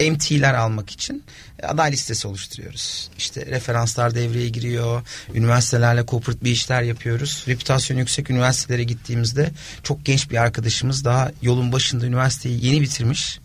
[0.00, 1.24] e, MT'ler almak için
[1.62, 3.10] aday listesi oluşturuyoruz.
[3.18, 5.02] İşte referanslar devreye giriyor.
[5.34, 7.44] Üniversitelerle corporate bir işler yapıyoruz.
[7.48, 9.50] Reputasyon yüksek üniversitelere gittiğimizde
[9.82, 13.40] çok genç bir arkadaşımız daha yolun başında üniversiteyi yeni bitirmiş.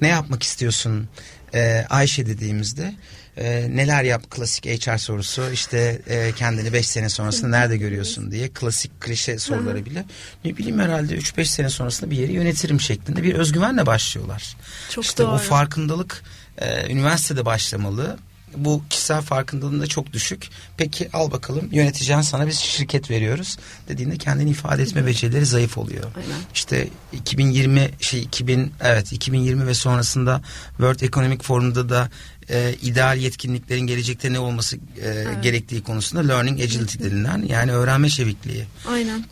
[0.00, 1.08] Ne yapmak istiyorsun
[1.54, 2.94] e, Ayşe dediğimizde
[3.40, 8.48] e, neler yap klasik HR sorusu işte e, kendini 5 sene sonrasında nerede görüyorsun diye
[8.48, 10.04] klasik klişe soruları bile
[10.44, 14.56] ne bileyim herhalde 3-5 sene sonrasında bir yeri yönetirim şeklinde bir özgüvenle başlıyorlar.
[14.90, 15.32] Çok işte doğru.
[15.32, 16.22] bu farkındalık
[16.58, 18.18] e, üniversitede başlamalı
[18.56, 20.48] bu kişisel farkındalığında çok düşük.
[20.76, 23.58] Peki al bakalım yöneteceğin sana biz şirket veriyoruz
[23.88, 26.04] dediğinde kendini ifade etme becerileri zayıf oluyor.
[26.16, 26.40] Aynen.
[26.54, 32.10] İşte 2020 şey 2000 evet 2020 ve sonrasında World Economic Forum'da da
[32.50, 35.42] e, ideal yetkinliklerin gelecekte ne olması e, evet.
[35.42, 38.64] gerektiği konusunda learning agility denilen yani öğrenme çevikliği.
[38.88, 39.24] Aynen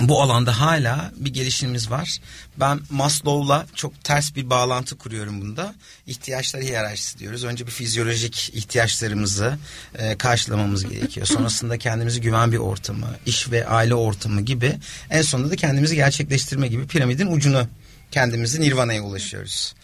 [0.00, 2.18] bu alanda hala bir gelişimimiz var.
[2.60, 5.74] Ben Maslow'la çok ters bir bağlantı kuruyorum bunda.
[6.06, 7.44] İhtiyaçlar hiyerarşisi diyoruz.
[7.44, 9.58] Önce bir fizyolojik ihtiyaçlarımızı
[9.98, 11.26] e, karşılamamız gerekiyor.
[11.26, 14.78] Sonrasında kendimizi güven bir ortamı, iş ve aile ortamı gibi.
[15.10, 17.68] En sonunda da kendimizi gerçekleştirme gibi piramidin ucunu
[18.10, 19.74] kendimizi nirvana'ya ulaşıyoruz.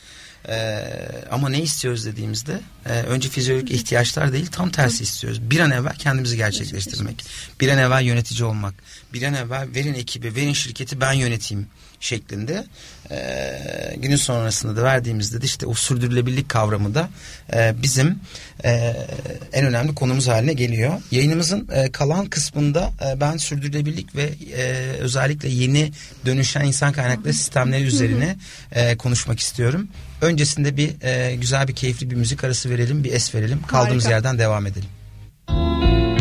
[0.48, 0.84] Ee,
[1.30, 5.40] ama ne istiyoruz dediğimizde e, önce fizyolojik ihtiyaçlar değil tam tersi istiyoruz.
[5.50, 7.24] Bir an evvel kendimizi gerçekleştirmek.
[7.60, 8.74] Bir an evvel yönetici olmak.
[9.12, 11.66] Bir an evvel verin ekibi, verin şirketi ben yöneteyim
[12.02, 12.64] şeklinde.
[13.10, 17.08] E, günün sonrasında da verdiğimizde de işte o sürdürülebilirlik kavramı da
[17.54, 18.18] e, bizim
[18.64, 18.96] e,
[19.52, 21.02] en önemli konumuz haline geliyor.
[21.10, 24.62] Yayınımızın e, kalan kısmında e, ben sürdürülebilirlik ve e,
[24.98, 25.92] özellikle yeni
[26.26, 28.36] dönüşen insan kaynakları sistemleri üzerine
[28.72, 29.88] e, konuşmak istiyorum.
[30.20, 33.62] Öncesinde bir e, güzel bir keyifli bir müzik arası verelim, bir es verelim.
[33.66, 34.16] Kaldığımız Harika.
[34.16, 34.88] yerden devam edelim.
[35.48, 36.11] Holding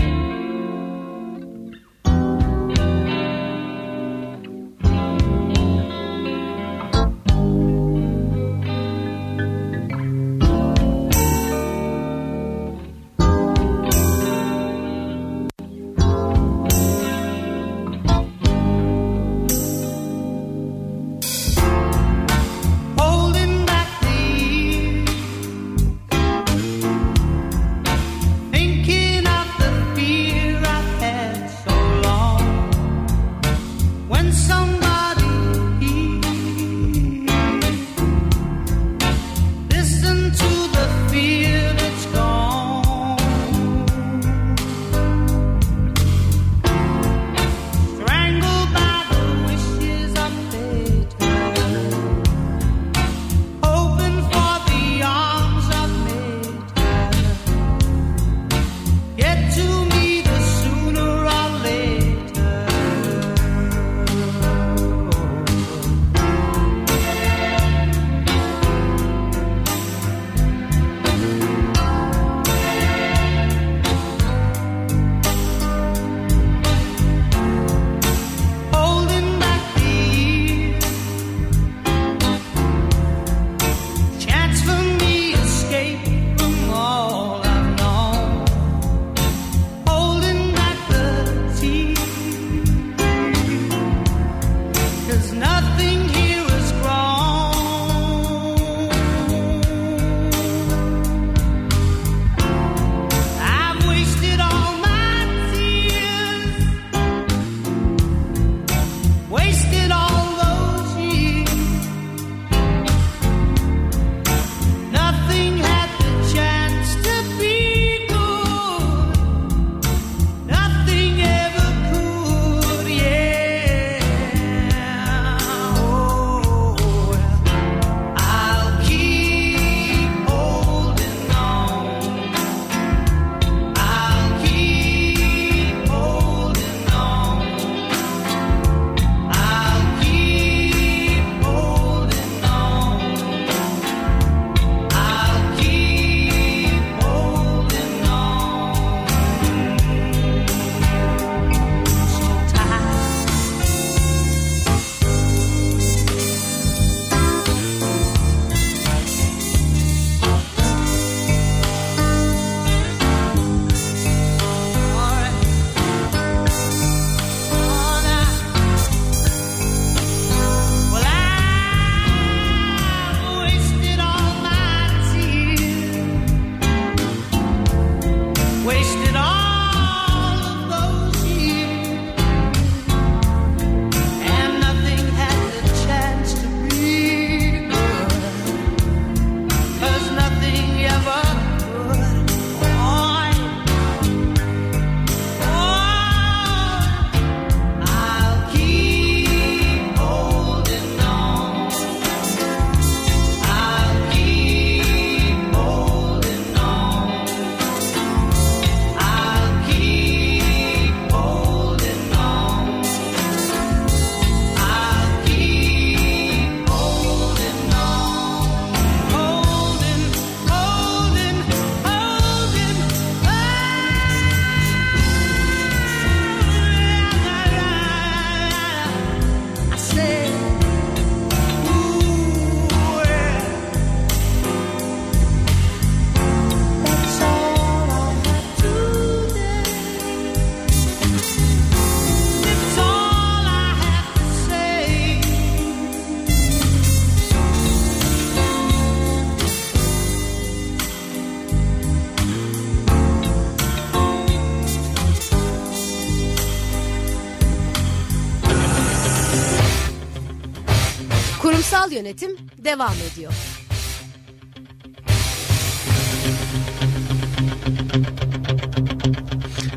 [261.81, 263.33] Kurumsal yönetim devam ediyor.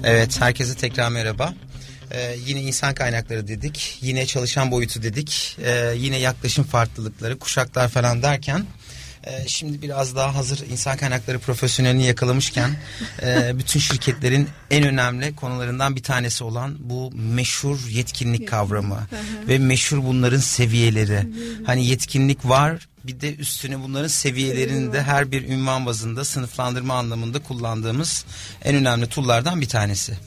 [0.04, 1.54] Evet herkese tekrar merhaba.
[2.10, 8.22] Ee, yine insan kaynakları dedik, yine çalışan boyutu dedik, ee, yine yaklaşım farklılıkları, kuşaklar falan
[8.22, 8.66] derken
[9.26, 12.76] e, şimdi biraz daha hazır insan kaynakları profesyonelini yakalamışken
[13.22, 19.06] e, bütün şirketlerin en önemli konularından bir tanesi olan bu meşhur yetkinlik kavramı
[19.48, 21.26] ve meşhur bunların seviyeleri.
[21.66, 27.38] Hani yetkinlik var bir de üstüne bunların seviyelerini de her bir ünvan bazında sınıflandırma anlamında
[27.38, 28.24] kullandığımız
[28.64, 30.18] en önemli tool'lardan bir tanesi.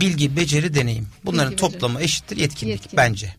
[0.00, 1.08] Bilgi, beceri, deneyim.
[1.24, 1.72] Bunların Bilgi, beceri.
[1.72, 2.96] toplamı eşittir yetkinlik, Yetkinlik.
[2.96, 3.34] bence.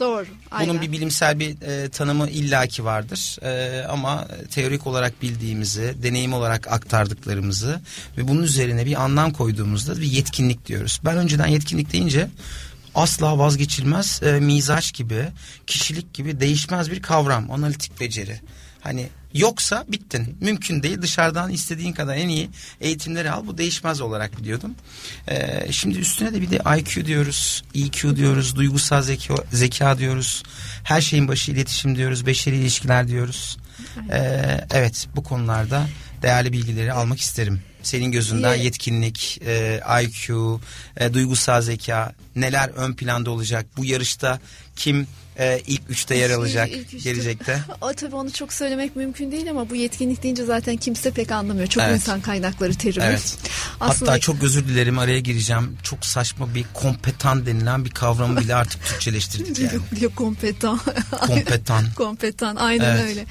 [0.00, 0.26] Doğru.
[0.50, 0.70] Aynen.
[0.70, 3.38] Bunun bir bilimsel bir e, tanımı illaki vardır.
[3.42, 7.80] E, ama teorik olarak bildiğimizi, deneyim olarak aktardıklarımızı
[8.16, 11.00] ve bunun üzerine bir anlam koyduğumuzda bir yetkinlik diyoruz.
[11.04, 12.28] Ben önceden yetkinlik deyince
[12.94, 15.28] asla vazgeçilmez e, mizaç gibi,
[15.66, 18.40] kişilik gibi değişmez bir kavram, analitik beceri.
[18.86, 20.36] Hani yoksa bittin.
[20.40, 21.02] Mümkün değil.
[21.02, 23.46] Dışarıdan istediğin kadar en iyi eğitimleri al.
[23.46, 24.74] Bu değişmez olarak biliyordum.
[25.28, 30.42] Ee, şimdi üstüne de bir de IQ diyoruz, EQ diyoruz, duygusal zeka, zeka diyoruz.
[30.84, 33.56] Her şeyin başı iletişim diyoruz, beşeri ilişkiler diyoruz.
[34.10, 35.86] Ee, evet bu konularda
[36.22, 37.60] değerli bilgileri almak isterim.
[37.82, 40.60] Senin gözünden Ye- yetkinlik, e, IQ,
[40.96, 43.66] e, duygusal zeka neler ön planda olacak?
[43.76, 44.40] Bu yarışta
[44.76, 45.06] kim
[45.38, 47.10] e, ilk üçte yer İlk- alacak ilk üçte.
[47.10, 47.60] gelecekte?
[47.80, 51.66] O tabii onu çok söylemek mümkün değil ama bu yetkinlik deyince zaten kimse pek anlamıyor.
[51.66, 51.94] Çok Evet.
[51.94, 53.04] insan kaynakları terimi.
[53.04, 53.36] Evet.
[53.80, 55.76] Aslında Hatta çok özür dilerim araya gireceğim.
[55.82, 59.80] Çok saçma bir kompetan denilen bir kavramı bile artık Türkçeleştirdik yani.
[59.92, 60.80] Biliyor kompetan.
[61.26, 61.84] Kompetan.
[61.96, 63.04] kompetan aynen Evet.
[63.04, 63.24] öyle.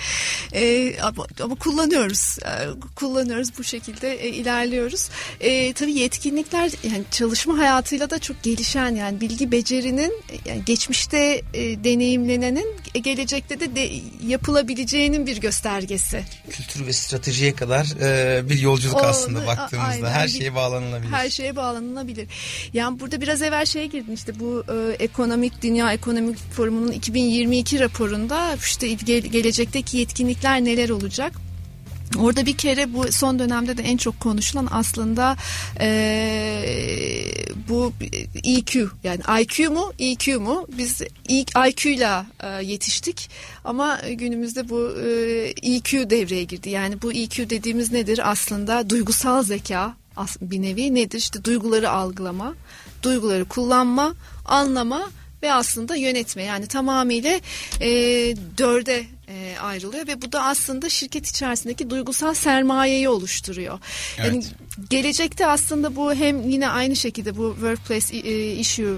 [0.54, 2.38] Ee, ama, ama kullanıyoruz.
[2.46, 2.50] Ee,
[2.96, 5.10] kullanıyoruz bu şekilde e, ilerliyoruz.
[5.40, 10.14] Ee, tabii yetkinlikler yani çalışma hayatıyla da çok gelişen yani bilgi becerinin
[10.46, 12.68] yani geçmişte e, deneyimlenenin
[13.04, 13.90] gelecekte de, de
[14.28, 16.24] yapılabileceğinin bir göstergesi.
[16.50, 19.90] Kültür ve stratejiye kadar e, bir yolculuk O- aslında baktığımızda.
[19.92, 20.12] aynen.
[20.12, 21.12] Her şeye bağlanılabilir.
[21.12, 22.28] Her şeye bağlanılabilir.
[22.74, 28.56] Yani burada biraz evvel şeye girdin işte bu e, ekonomik dünya ekonomik forumunun 2022 raporunda
[28.56, 31.34] işte ge- gelecekteki yetkinlikler neler olacak?
[32.20, 35.38] Orada bir kere bu son dönemde de en çok konuşulan aslında
[35.80, 35.86] e,
[37.70, 37.94] bu
[38.44, 40.68] EQ yani IQ mu EQ mu?
[40.78, 43.30] Biz IQ ile e, yetiştik.
[43.64, 45.10] Ama günümüzde bu e,
[45.62, 46.70] EQ devreye girdi.
[46.70, 48.32] Yani bu EQ dediğimiz nedir?
[48.32, 49.96] Aslında duygusal zeka
[50.42, 51.18] bir nevi nedir?
[51.18, 52.56] İşte duyguları algılama
[53.04, 54.14] duyguları kullanma
[54.46, 55.10] anlama
[55.46, 57.40] ve aslında yönetme yani tamamıyla
[57.82, 57.90] e,
[58.58, 63.80] dörde e, ayrılıyor ve bu da aslında şirket içerisindeki duygusal sermayeyi oluşturuyor.
[64.18, 64.52] Yani Evet.
[64.90, 68.98] gelecekte aslında bu hem yine aynı şekilde bu workplace e, issue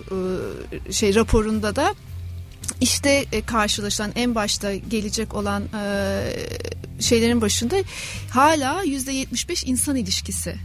[0.88, 1.96] e, şey raporunda da
[2.82, 5.64] işte e, karşılaşılan en başta gelecek olan
[7.00, 7.76] şeylerin başında
[8.30, 10.56] hala yüzde 75 insan ilişkisi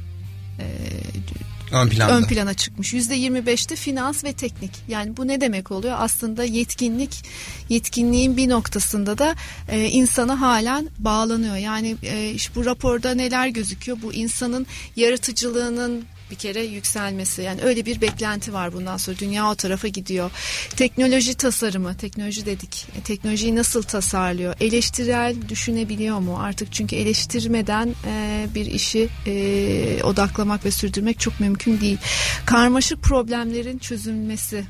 [1.72, 2.16] Ön planda.
[2.16, 2.92] ön plana çıkmış.
[2.92, 4.70] Yüzde 25'te finans ve teknik.
[4.88, 5.96] Yani bu ne demek oluyor?
[5.98, 7.24] Aslında yetkinlik,
[7.68, 9.35] yetkinliğin bir noktasında da
[9.68, 11.56] e, insana halen bağlanıyor.
[11.56, 13.98] Yani e, işte bu raporda neler gözüküyor?
[14.02, 17.42] Bu insanın yaratıcılığının bir kere yükselmesi.
[17.42, 19.18] Yani öyle bir beklenti var bundan sonra.
[19.18, 20.30] Dünya o tarafa gidiyor.
[20.76, 22.87] Teknoloji tasarımı, teknoloji dedik.
[22.98, 24.54] E, teknolojiyi nasıl tasarlıyor?
[24.61, 26.38] Eleştirel düşünebiliyor mu?
[26.40, 31.98] Artık çünkü eleştirmeden e, bir işi e, odaklamak ve sürdürmek çok mümkün değil.
[32.46, 34.64] Karmaşık problemlerin çözülmesi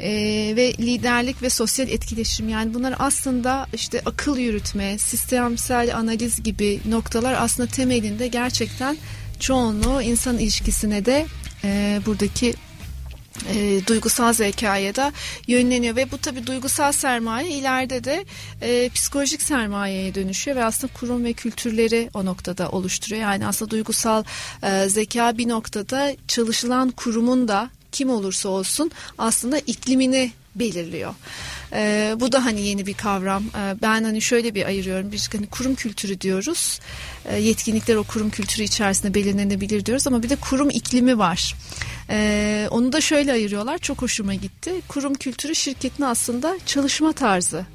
[0.00, 0.10] e,
[0.56, 7.34] ve liderlik ve sosyal etkileşim yani bunlar aslında işte akıl yürütme, sistemsel analiz gibi noktalar
[7.38, 8.96] aslında temelinde gerçekten
[9.40, 11.26] çoğunluğu insan ilişkisine de
[11.64, 12.54] e, buradaki
[13.54, 15.12] e, duygusal zekaya da
[15.46, 18.24] yönleniyor ve bu tabi duygusal sermaye ileride de
[18.62, 23.22] e, psikolojik sermayeye dönüşüyor ve aslında kurum ve kültürleri o noktada oluşturuyor.
[23.22, 24.24] Yani aslında duygusal
[24.62, 31.14] e, zeka bir noktada çalışılan kurumun da kim olursa olsun aslında iklimini belirliyor.
[31.72, 33.44] Ee, bu da hani yeni bir kavram.
[33.44, 35.12] Ee, ben hani şöyle bir ayırıyorum.
[35.12, 36.80] Bir hani kurum kültürü diyoruz.
[37.24, 41.54] Ee, yetkinlikler o kurum kültürü içerisinde belirlenebilir diyoruz ama bir de kurum iklimi var.
[42.10, 43.78] Ee, onu da şöyle ayırıyorlar.
[43.78, 44.72] Çok hoşuma gitti.
[44.88, 47.66] Kurum kültürü şirketin aslında çalışma tarzı.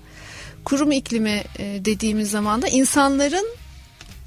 [0.64, 3.48] Kurum iklimi e, dediğimiz zaman da insanların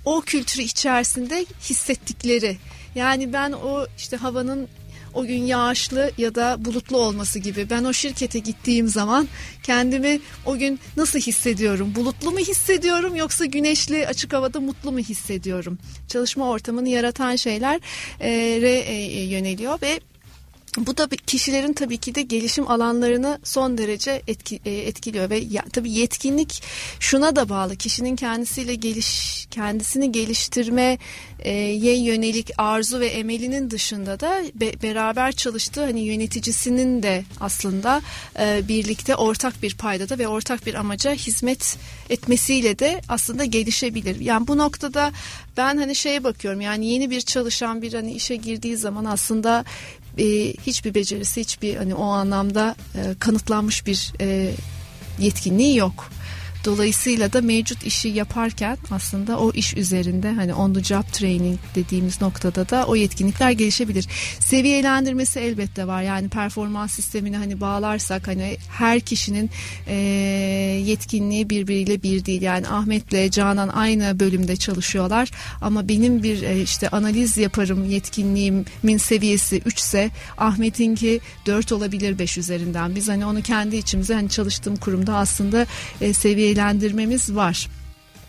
[0.05, 2.57] o kültürü içerisinde hissettikleri.
[2.95, 4.69] Yani ben o işte havanın
[5.15, 7.71] o gün yağışlı ya da bulutlu olması gibi.
[7.71, 9.29] Ben o şirkete gittiğim zaman
[9.63, 11.93] kendimi o gün nasıl hissediyorum?
[11.95, 15.79] Bulutlu mu hissediyorum yoksa güneşli açık havada mutlu mu hissediyorum?
[16.09, 17.81] Çalışma ortamını yaratan şeyler
[18.21, 20.01] e, re, e, yöneliyor ve
[20.79, 25.63] bu da kişilerin tabii ki de gelişim alanlarını son derece etki, e, etkiliyor ve ya,
[25.73, 26.63] tabii yetkinlik
[27.01, 30.99] şuna da bağlı kişinin kendisiyle geliş kendisini geliştirmeye
[32.05, 38.03] yönelik arzu ve emelinin dışında da be- beraber çalıştığı hani yöneticisinin de aslında
[38.41, 41.77] e, birlikte ortak bir paydada ve ortak bir amaca hizmet
[42.11, 44.21] etmesiyle de aslında gelişebilir.
[44.21, 45.13] Yani bu noktada
[45.57, 49.65] ben hani şeye bakıyorum yani yeni bir çalışan bir hani işe girdiği zaman aslında
[50.19, 50.25] e,
[50.67, 54.51] hiçbir becerisi hiçbir hani o anlamda e, kanıtlanmış bir e,
[55.19, 56.11] yetkinliği yok.
[56.65, 62.21] Dolayısıyla da mevcut işi yaparken aslında o iş üzerinde hani on the job training dediğimiz
[62.21, 64.09] noktada da o yetkinlikler gelişebilir.
[64.41, 66.03] Seviyelendirmesi elbette var.
[66.03, 69.51] Yani performans sistemini hani bağlarsak hani her kişinin
[69.87, 69.95] e,
[70.85, 72.43] yetkinliği birbiriyle bir değil.
[72.43, 79.63] Yani Ahmet'le Canan aynı bölümde çalışıyorlar ama benim bir e, işte analiz yaparım yetkinliğimin seviyesi
[79.67, 82.97] 3 ise Ahmet'inki 4 olabilir 5 üzerinden.
[82.97, 85.67] Biz hani onu kendi içimize hani çalıştığım kurumda aslında
[86.01, 86.13] e,
[86.55, 87.69] seviyelendirmemiz var.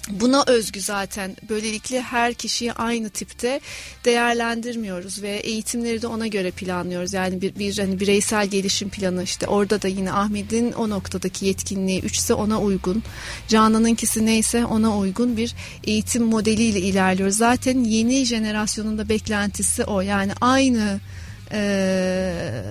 [0.10, 3.60] Buna özgü zaten böylelikle her kişiyi aynı tipte
[4.06, 7.14] değerlendirmiyoruz ve eğitimleri de ona göre planlıyoruz.
[7.14, 12.02] Yani bir, bir hani bireysel gelişim planı işte orada da yine Ahmet'in o noktadaki yetkinliği
[12.02, 13.04] 3 ise ona uygun.
[13.48, 17.38] Canan'ınkisi neyse ona uygun bir eğitim modeliyle ilerliyoruz.
[17.38, 20.02] Zaten yeni jenerasyonun da beklentisi o.
[20.02, 21.00] Yani aynı
[21.52, 22.64] eee,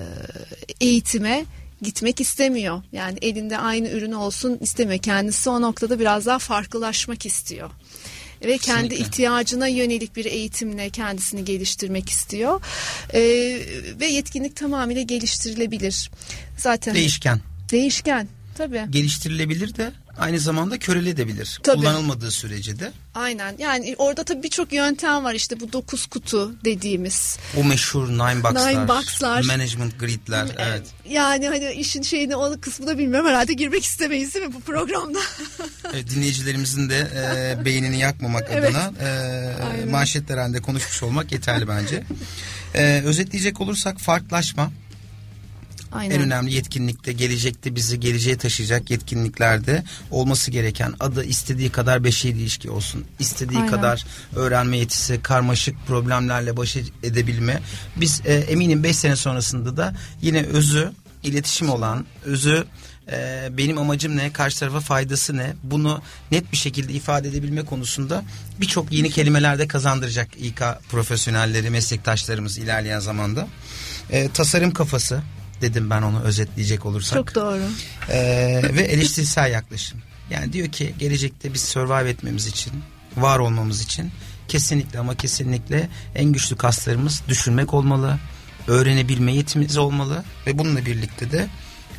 [0.80, 1.44] eğitime
[1.82, 2.82] gitmek istemiyor.
[2.92, 4.98] Yani elinde aynı ürün olsun istemiyor.
[5.02, 7.70] Kendisi o noktada biraz daha farklılaşmak istiyor.
[8.44, 8.96] Ve kendi Kesinlikle.
[8.96, 12.60] ihtiyacına yönelik bir eğitimle kendisini geliştirmek istiyor.
[13.14, 13.20] Ee,
[14.00, 16.10] ve yetkinlik tamamıyla geliştirilebilir.
[16.58, 17.40] Zaten Değişken.
[17.70, 18.28] değişken.
[18.58, 18.84] Tabii.
[18.90, 21.58] Geliştirilebilir de aynı zamanda köreledebilir.
[21.62, 21.76] Tabii.
[21.76, 23.54] Kullanılmadığı sürece de Aynen.
[23.58, 25.34] Yani orada tabii birçok yöntem var.
[25.34, 27.38] İşte bu dokuz kutu dediğimiz.
[27.56, 29.42] o meşhur nine box'lar, Nine box'lar.
[29.44, 30.82] management grid'ler evet.
[31.08, 35.18] Yani hani işin şeyini o kısmına bilmem herhalde girmek istemeyiz değil mi bu programda?
[35.94, 37.08] Evet, dinleyicilerimizin de
[37.60, 38.76] e, beynini yakmamak Evet.
[38.76, 42.02] adına e, manşetler halinde konuşmuş olmak yeterli bence.
[42.74, 44.72] E, özetleyecek olursak farklılaşma
[45.94, 46.14] Aynen.
[46.14, 52.70] en önemli yetkinlikte gelecekte bizi geleceğe taşıyacak yetkinliklerde olması gereken adı istediği kadar beşeri ilişki
[52.70, 53.04] olsun.
[53.18, 53.70] istediği Aynen.
[53.70, 54.04] kadar
[54.36, 57.60] öğrenme yetisi, karmaşık problemlerle baş edebilme.
[57.96, 60.92] Biz e, eminim 5 sene sonrasında da yine özü
[61.22, 62.64] iletişim olan, özü
[63.12, 68.24] e, benim amacım ne, karşı tarafa faydası ne bunu net bir şekilde ifade edebilme konusunda
[68.60, 73.48] birçok yeni kelimeler de kazandıracak İK profesyonelleri, meslektaşlarımız ilerleyen zamanda.
[74.10, 75.22] E, tasarım kafası
[75.60, 77.18] dedim ben onu özetleyecek olursak.
[77.18, 77.62] Çok doğru.
[78.10, 80.02] Ee, ve eleştirisel yaklaşım.
[80.30, 82.72] Yani diyor ki gelecekte biz survive etmemiz için,
[83.16, 84.10] var olmamız için
[84.48, 88.18] kesinlikle ama kesinlikle en güçlü kaslarımız düşünmek olmalı,
[88.68, 91.48] öğrenebilme yetimiz olmalı ve bununla birlikte de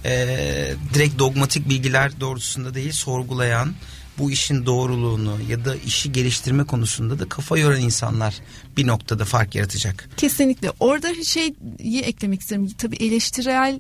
[0.05, 3.73] e, direkt dogmatik bilgiler doğrultusunda değil sorgulayan
[4.17, 8.35] bu işin doğruluğunu ya da işi geliştirme konusunda da kafa yoran insanlar
[8.77, 10.09] bir noktada fark yaratacak.
[10.17, 10.71] Kesinlikle.
[10.79, 11.55] Orada şeyi
[12.03, 12.71] eklemek isterim.
[12.77, 13.79] Tabii eleştirel,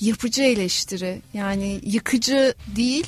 [0.00, 1.22] yapıcı eleştiri.
[1.34, 3.06] Yani yıkıcı değil.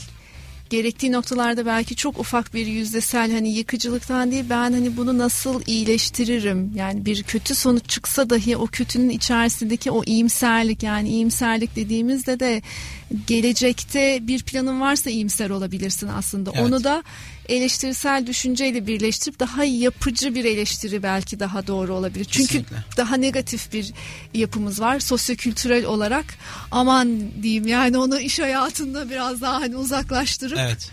[0.71, 6.73] Gerektiği noktalarda belki çok ufak bir yüzdesel hani yıkıcılıktan değil ben hani bunu nasıl iyileştiririm
[6.75, 12.63] yani bir kötü sonuç çıksa dahi o kötünün içerisindeki o iyimserlik yani iyimserlik dediğimizde de
[13.27, 16.67] gelecekte bir planın varsa iyimser olabilirsin aslında Evet.
[16.67, 17.03] onu da
[17.49, 22.25] eleştirisel düşünceyle birleştirip daha yapıcı bir eleştiri belki daha doğru olabilir.
[22.25, 22.77] Çünkü Kesinlikle.
[22.97, 23.93] daha negatif bir
[24.35, 26.25] yapımız var sosyokültürel olarak.
[26.71, 30.91] Aman diyeyim yani onu iş hayatında biraz daha hani uzaklaştırıp Evet.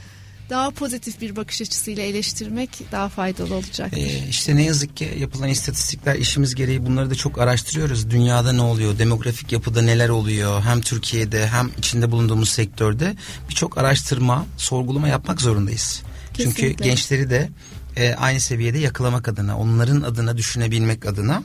[0.49, 3.97] daha pozitif bir bakış açısıyla eleştirmek daha faydalı olacaktır.
[3.97, 8.10] Ee, işte ne yazık ki yapılan istatistikler işimiz gereği bunları da çok araştırıyoruz.
[8.10, 8.99] Dünyada ne oluyor?
[8.99, 10.62] Demografik yapıda neler oluyor?
[10.62, 13.16] Hem Türkiye'de hem içinde bulunduğumuz sektörde
[13.49, 16.04] birçok araştırma, sorgulama yapmak zorundayız.
[16.34, 16.86] Çünkü Kesinlikle.
[16.86, 17.49] gençleri de
[17.97, 21.43] e, aynı seviyede yakalamak adına, onların adına düşünebilmek adına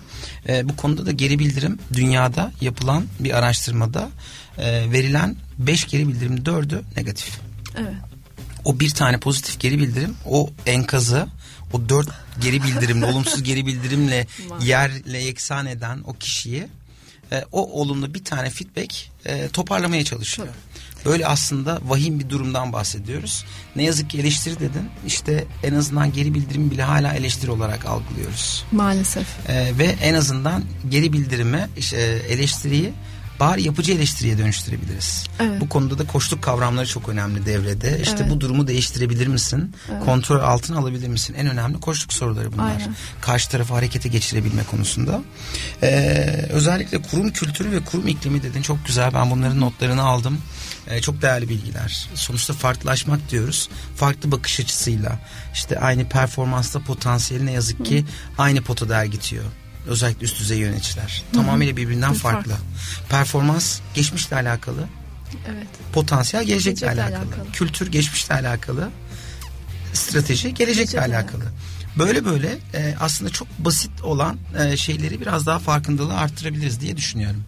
[0.49, 4.09] e, bu konuda da geri bildirim dünyada yapılan bir araştırmada
[4.59, 7.41] e, verilen 5 geri bildirim 4'ü negatif
[7.77, 7.95] Evet.
[8.65, 11.27] o bir tane pozitif geri bildirim o enkazı
[11.73, 12.09] o dört
[12.41, 14.27] geri bildirimle olumsuz geri bildirimle
[14.61, 16.67] yerle yeksan eden o kişiyi
[17.33, 18.95] e, o olumlu bir tane feedback
[19.27, 20.49] e, toparlamaya çalışıyor.
[21.07, 23.45] Böyle aslında vahim bir durumdan bahsediyoruz.
[23.77, 24.91] Ne yazık ki eleştiri dedin.
[25.07, 28.65] İşte en azından geri bildirimi bile hala eleştiri olarak algılıyoruz.
[28.73, 29.27] Maalesef.
[29.49, 31.97] E, ve en azından geri bildirimi, işte,
[32.29, 32.93] eleştiriyi
[33.41, 35.25] bari yapıcı eleştiriye dönüştürebiliriz.
[35.41, 35.61] Evet.
[35.61, 38.01] Bu konuda da koçluk kavramları çok önemli devrede.
[38.03, 38.31] İşte Evet.
[38.31, 39.75] bu durumu değiştirebilir misin?
[40.05, 41.35] Kontrol altına alabilir misin?
[41.39, 42.71] En önemli koçluk soruları bunlar.
[42.71, 42.95] Aynen.
[43.21, 45.21] Karşı tarafı harekete geçirebilme konusunda.
[45.83, 49.15] Ee, özellikle kurum kültürü ve kurum iklimi dedin çok güzel.
[49.15, 50.39] Ben bunların notlarını aldım.
[50.89, 52.09] Ee, çok değerli bilgiler.
[52.15, 53.69] Sonuçta farklılaşmak diyoruz.
[53.97, 55.19] Farklı bakış açısıyla.
[55.55, 58.05] işte aynı performansta potansiyeli ne yazık ki
[58.39, 59.45] aynı potada ergitiyor.
[59.87, 61.23] Özellikle üst düzey yöneticiler.
[61.35, 62.51] Tamamıyla birbirinden Farklı.
[62.51, 62.65] farklı.
[63.09, 64.89] Performans geçmişle alakalı.
[65.49, 65.67] Evet.
[65.93, 67.29] Potansiyel gelecekle Gelecekle alakalı.
[67.35, 67.53] alakalı.
[67.53, 68.89] Kültür geçmişle alakalı.
[69.93, 71.45] Strateji gelecekle Gelecekle alakalı.
[71.99, 77.45] Böyle böyle e, aslında çok basit olan e, şeyleri biraz daha farkındalığı arttırabiliriz diye düşünüyorum.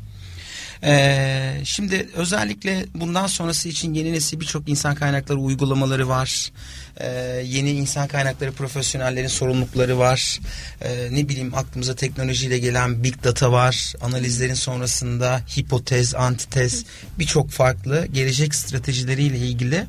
[0.84, 6.52] E, şimdi özellikle bundan sonrası için yeni nesil birçok insan kaynakları uygulamaları var.
[6.96, 7.08] E,
[7.44, 10.40] yeni insan kaynakları profesyonellerin sorumlulukları var.
[10.80, 13.94] E, ne bileyim aklımıza teknolojiyle gelen big data var.
[14.00, 16.84] Analizlerin sonrasında hipotez, antitez
[17.18, 19.86] birçok farklı gelecek stratejileriyle ilgili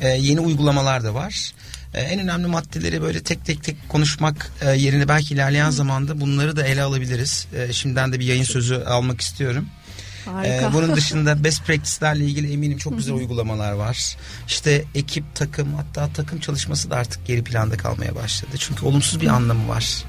[0.00, 1.52] e, yeni uygulamalar da var.
[1.94, 6.56] E, en önemli maddeleri böyle tek tek tek konuşmak e, yerine belki ilerleyen zamanda bunları
[6.56, 7.46] da ele alabiliriz.
[7.56, 9.66] E, şimdiden de bir yayın sözü almak istiyorum.
[10.24, 10.54] Harika.
[10.54, 14.16] Ee, bunun dışında best practice'lerle ilgili eminim çok güzel uygulamalar var.
[14.48, 18.50] İşte ekip, takım hatta takım çalışması da artık geri planda kalmaya başladı.
[18.58, 20.04] Çünkü olumsuz bir anlamı var.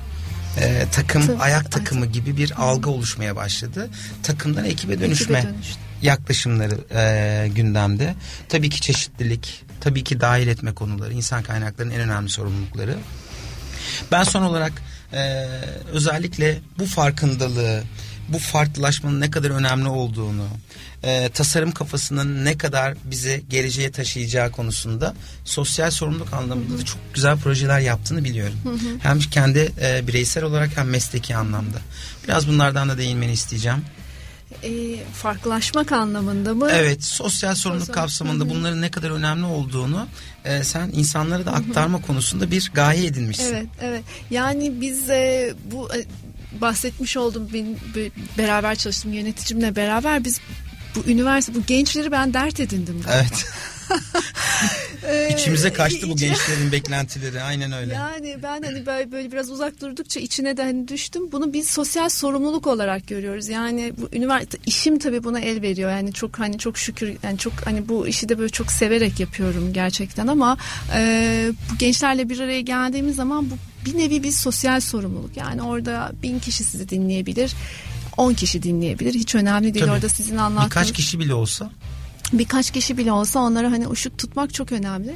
[0.60, 1.38] Ee, takım, Tabii.
[1.42, 3.90] ayak takımı gibi bir algı oluşmaya başladı.
[4.24, 5.80] Takımdan ekibe dönüşme Ekibe dönüştü.
[6.02, 8.16] yaklaşımları e, gündemde.
[8.50, 12.96] Tabii ki çeşitlilik, tabii ki dahil etme konuları, insan kaynaklarının en önemli sorumlulukları.
[14.12, 14.72] Ben son olarak
[15.14, 15.46] e,
[15.92, 17.84] özellikle bu farkındalığı,
[18.30, 20.48] bu farklılaşmanın ne kadar önemli olduğunu,
[21.04, 25.16] e, tasarım kafasının ne kadar bizi geleceğe taşıyacağı konusunda
[25.46, 28.56] sosyal sorumluluk anlamında da çok güzel projeler yaptığını biliyorum.
[29.04, 31.78] Hem kendi e, bireysel olarak hem mesleki anlamda.
[32.28, 33.86] Biraz bunlardan da değinmeni isteyeceğim.
[34.64, 34.70] Ee,
[35.14, 36.70] farklılaşmak anlamında mı?
[36.72, 40.08] Evet, sosyal sorumluluk Sosyal- kapsamında bunların ne kadar önemli olduğunu
[40.46, 43.54] e, sen insanlara da aktarma konusunda bir gaye edinmişsin.
[43.54, 44.04] Evet, evet.
[44.30, 46.06] Yani biz e, bu e,
[46.62, 50.40] bahsetmiş olduğum benim be- beraber çalıştığım yöneticimle beraber biz
[50.96, 53.22] bu üniversite bu gençleri ben dert edindim galiba.
[53.22, 53.46] Evet.
[55.08, 57.42] Ee, İçimize kaçtı bu gençlerin beklentileri.
[57.42, 57.94] Aynen öyle.
[57.94, 61.32] Yani ben hani böyle, böyle biraz uzak durdukça içine de hani düştüm.
[61.32, 63.50] Bunu biz sosyal sorumluluk olarak görüyoruz.
[63.50, 65.92] Yani bu üniversite işim tabii buna el veriyor.
[65.92, 69.74] Yani çok hani çok şükür yani çok hani bu işi de böyle çok severek yapıyorum
[69.74, 70.58] gerçekten ama
[70.96, 75.38] e, bu gençlerle bir araya geldiğimiz zaman bu bir nevi bir sosyal sorumluluk.
[75.38, 77.56] Yani orada bin kişi sizi dinleyebilir.
[78.18, 79.14] 10 kişi dinleyebilir.
[79.14, 79.86] Hiç önemli değil.
[79.86, 79.96] Tabii.
[79.96, 81.70] Orada sizin anlattığınız Birkaç kişi bile olsa
[82.34, 85.14] birkaç kişi bile olsa onlara hani ışık tutmak çok önemli.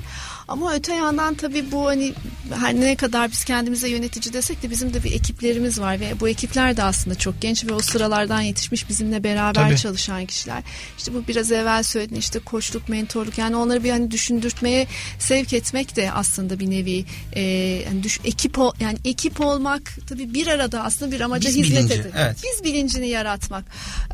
[0.48, 2.14] Ama öte yandan tabii bu hani
[2.56, 6.30] her ne kadar biz kendimize yönetici desek de bizim de bir ekiplerimiz var ve bu
[6.30, 9.78] ekipler de aslında çok genç ve o sıralardan yetişmiş bizimle beraber Tabii.
[9.78, 10.64] çalışan kişiler.
[10.98, 14.88] İşte bu biraz evvel söylediğin işte koçluk, mentorluk yani onları bir hani düşündürtmeye
[15.20, 17.42] sevk etmek de aslında bir nevi e,
[17.88, 21.80] yani düş, ekip ol, yani ekip olmak tabii bir arada aslında bir amaca Biz hizmet
[21.80, 22.12] bilinci, eder.
[22.18, 22.38] evet.
[22.44, 23.66] Biz bilincini yaratmak.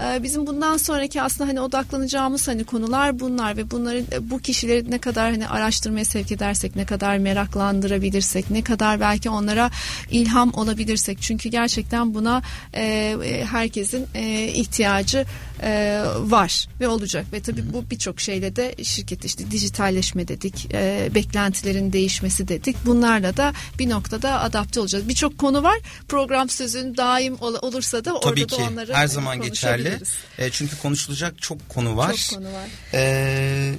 [0.04, 4.92] Ee, bizim bundan sonraki aslında hani odaklanacağımız hani konular bunlar ve bunların e, bu kişileri
[4.92, 9.72] ne kadar hani araştırmaya sevk edersek, ne kadar meraklandırabilirsek, ne kadar belki onlara
[10.12, 11.22] ilham olabilirsek.
[11.22, 12.42] Çünkü gerçekten buna
[12.74, 12.84] e,
[13.24, 15.26] e, herkesin e, ihtiyacı
[15.64, 21.10] e, var ve olacak ve tabii bu birçok şeyle de şirket işte dijitalleşme dedik, e,
[21.16, 22.76] beklentilerin değişmesi dedik.
[22.86, 25.08] Bunlarla da bir noktada adapte olacağız.
[25.10, 25.78] Birçok konu var.
[26.08, 29.98] Program sözün daim ol- olursa da orada tabii da ki onları her e, zaman geçerli.
[30.38, 32.14] E, çünkü konuşulacak çok konu var.
[32.30, 32.68] Çok konu var.
[32.94, 33.74] E,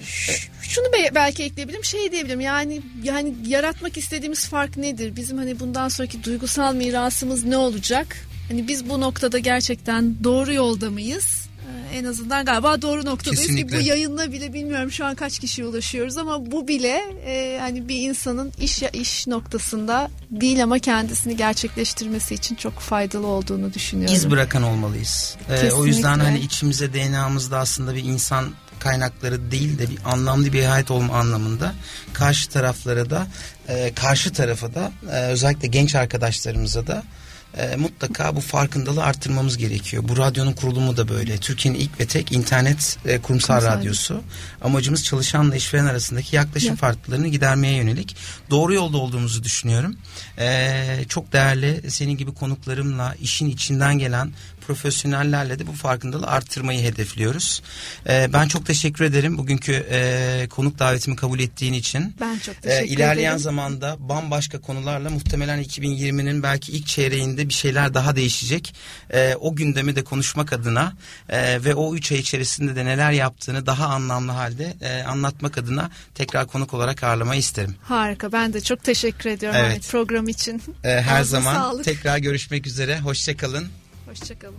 [0.63, 2.41] Şunu be- belki ekleyebilirim, şey diyebilirim.
[2.41, 5.17] Yani yani yaratmak istediğimiz fark nedir?
[5.17, 8.17] Bizim hani bundan sonraki duygusal mirasımız ne olacak?
[8.49, 11.44] Hani biz bu noktada gerçekten doğru yolda mıyız?
[11.95, 13.79] Ee, En azından galiba doğru noktadayız ki Kesinlikle.
[13.79, 18.09] bu yayınla bile bilmiyorum şu an kaç kişiye ulaşıyoruz ama bu bile e, hani bir
[18.09, 24.15] insanın iş iş noktasında değil ama kendisini gerçekleştirmesi için çok faydalı olduğunu düşünüyorum.
[24.15, 25.37] iz bırakan olmalıyız.
[25.51, 30.65] E, o yüzden hani içimize DNA'mızda aslında bir insan kaynakları değil de bir anlamlı bir
[30.65, 31.75] hayat olma anlamında
[32.13, 33.27] karşı taraflara da
[33.69, 37.03] e, karşı tarafa da e, özellikle genç arkadaşlarımıza da
[37.57, 40.05] e, mutlaka bu farkındalığı arttırmamız gerekiyor.
[40.09, 41.37] Bu radyonun kurulumu da böyle.
[41.39, 43.79] Türkiye'nin ilk ve tek internet e, kurumsal Kurumsal.
[43.79, 44.21] radyosu.
[44.63, 48.17] Amacımız çalışanla işveren arasındaki yaklaşım Yak- farklılıklarını gidermeye yönelik.
[48.51, 49.97] Doğru yolda olduğumuzu düşünüyorum.
[50.39, 54.33] E, çok değerli senin gibi konuklarımla işin içinden gelen
[54.67, 57.63] profesyonellerle de bu farkındalığı arttırmayı hedefliyoruz.
[58.09, 62.17] E, ben çok teşekkür ederim bugünkü e, konuk davetimi kabul ettiğin için.
[62.21, 63.43] Ben çok teşekkür ilerleyen ederim.
[63.43, 68.75] zamanda bambaşka konularla muhtemelen 2020'nin belki ilk çeyreğinde bir şeyler daha değişecek.
[69.11, 70.93] E, o gündemi de konuşmak adına
[71.29, 75.91] e, ve o üç ay içerisinde de neler yaptığını daha anlamlı halde e, anlatmak adına
[76.15, 77.75] tekrar konuk olarak ağırlamayı isterim.
[77.83, 79.71] Harika ben de çok teşekkür ediyorum Evet.
[79.71, 80.63] Ahmet, program için.
[80.85, 81.85] E, her Ağzına zaman sağlık.
[81.85, 83.01] tekrar görüşmek üzere.
[83.01, 83.69] Hoşçakalın.
[84.21, 84.57] Hoşçakalın.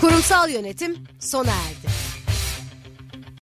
[0.00, 2.07] Kurumsal yönetim sona erdi.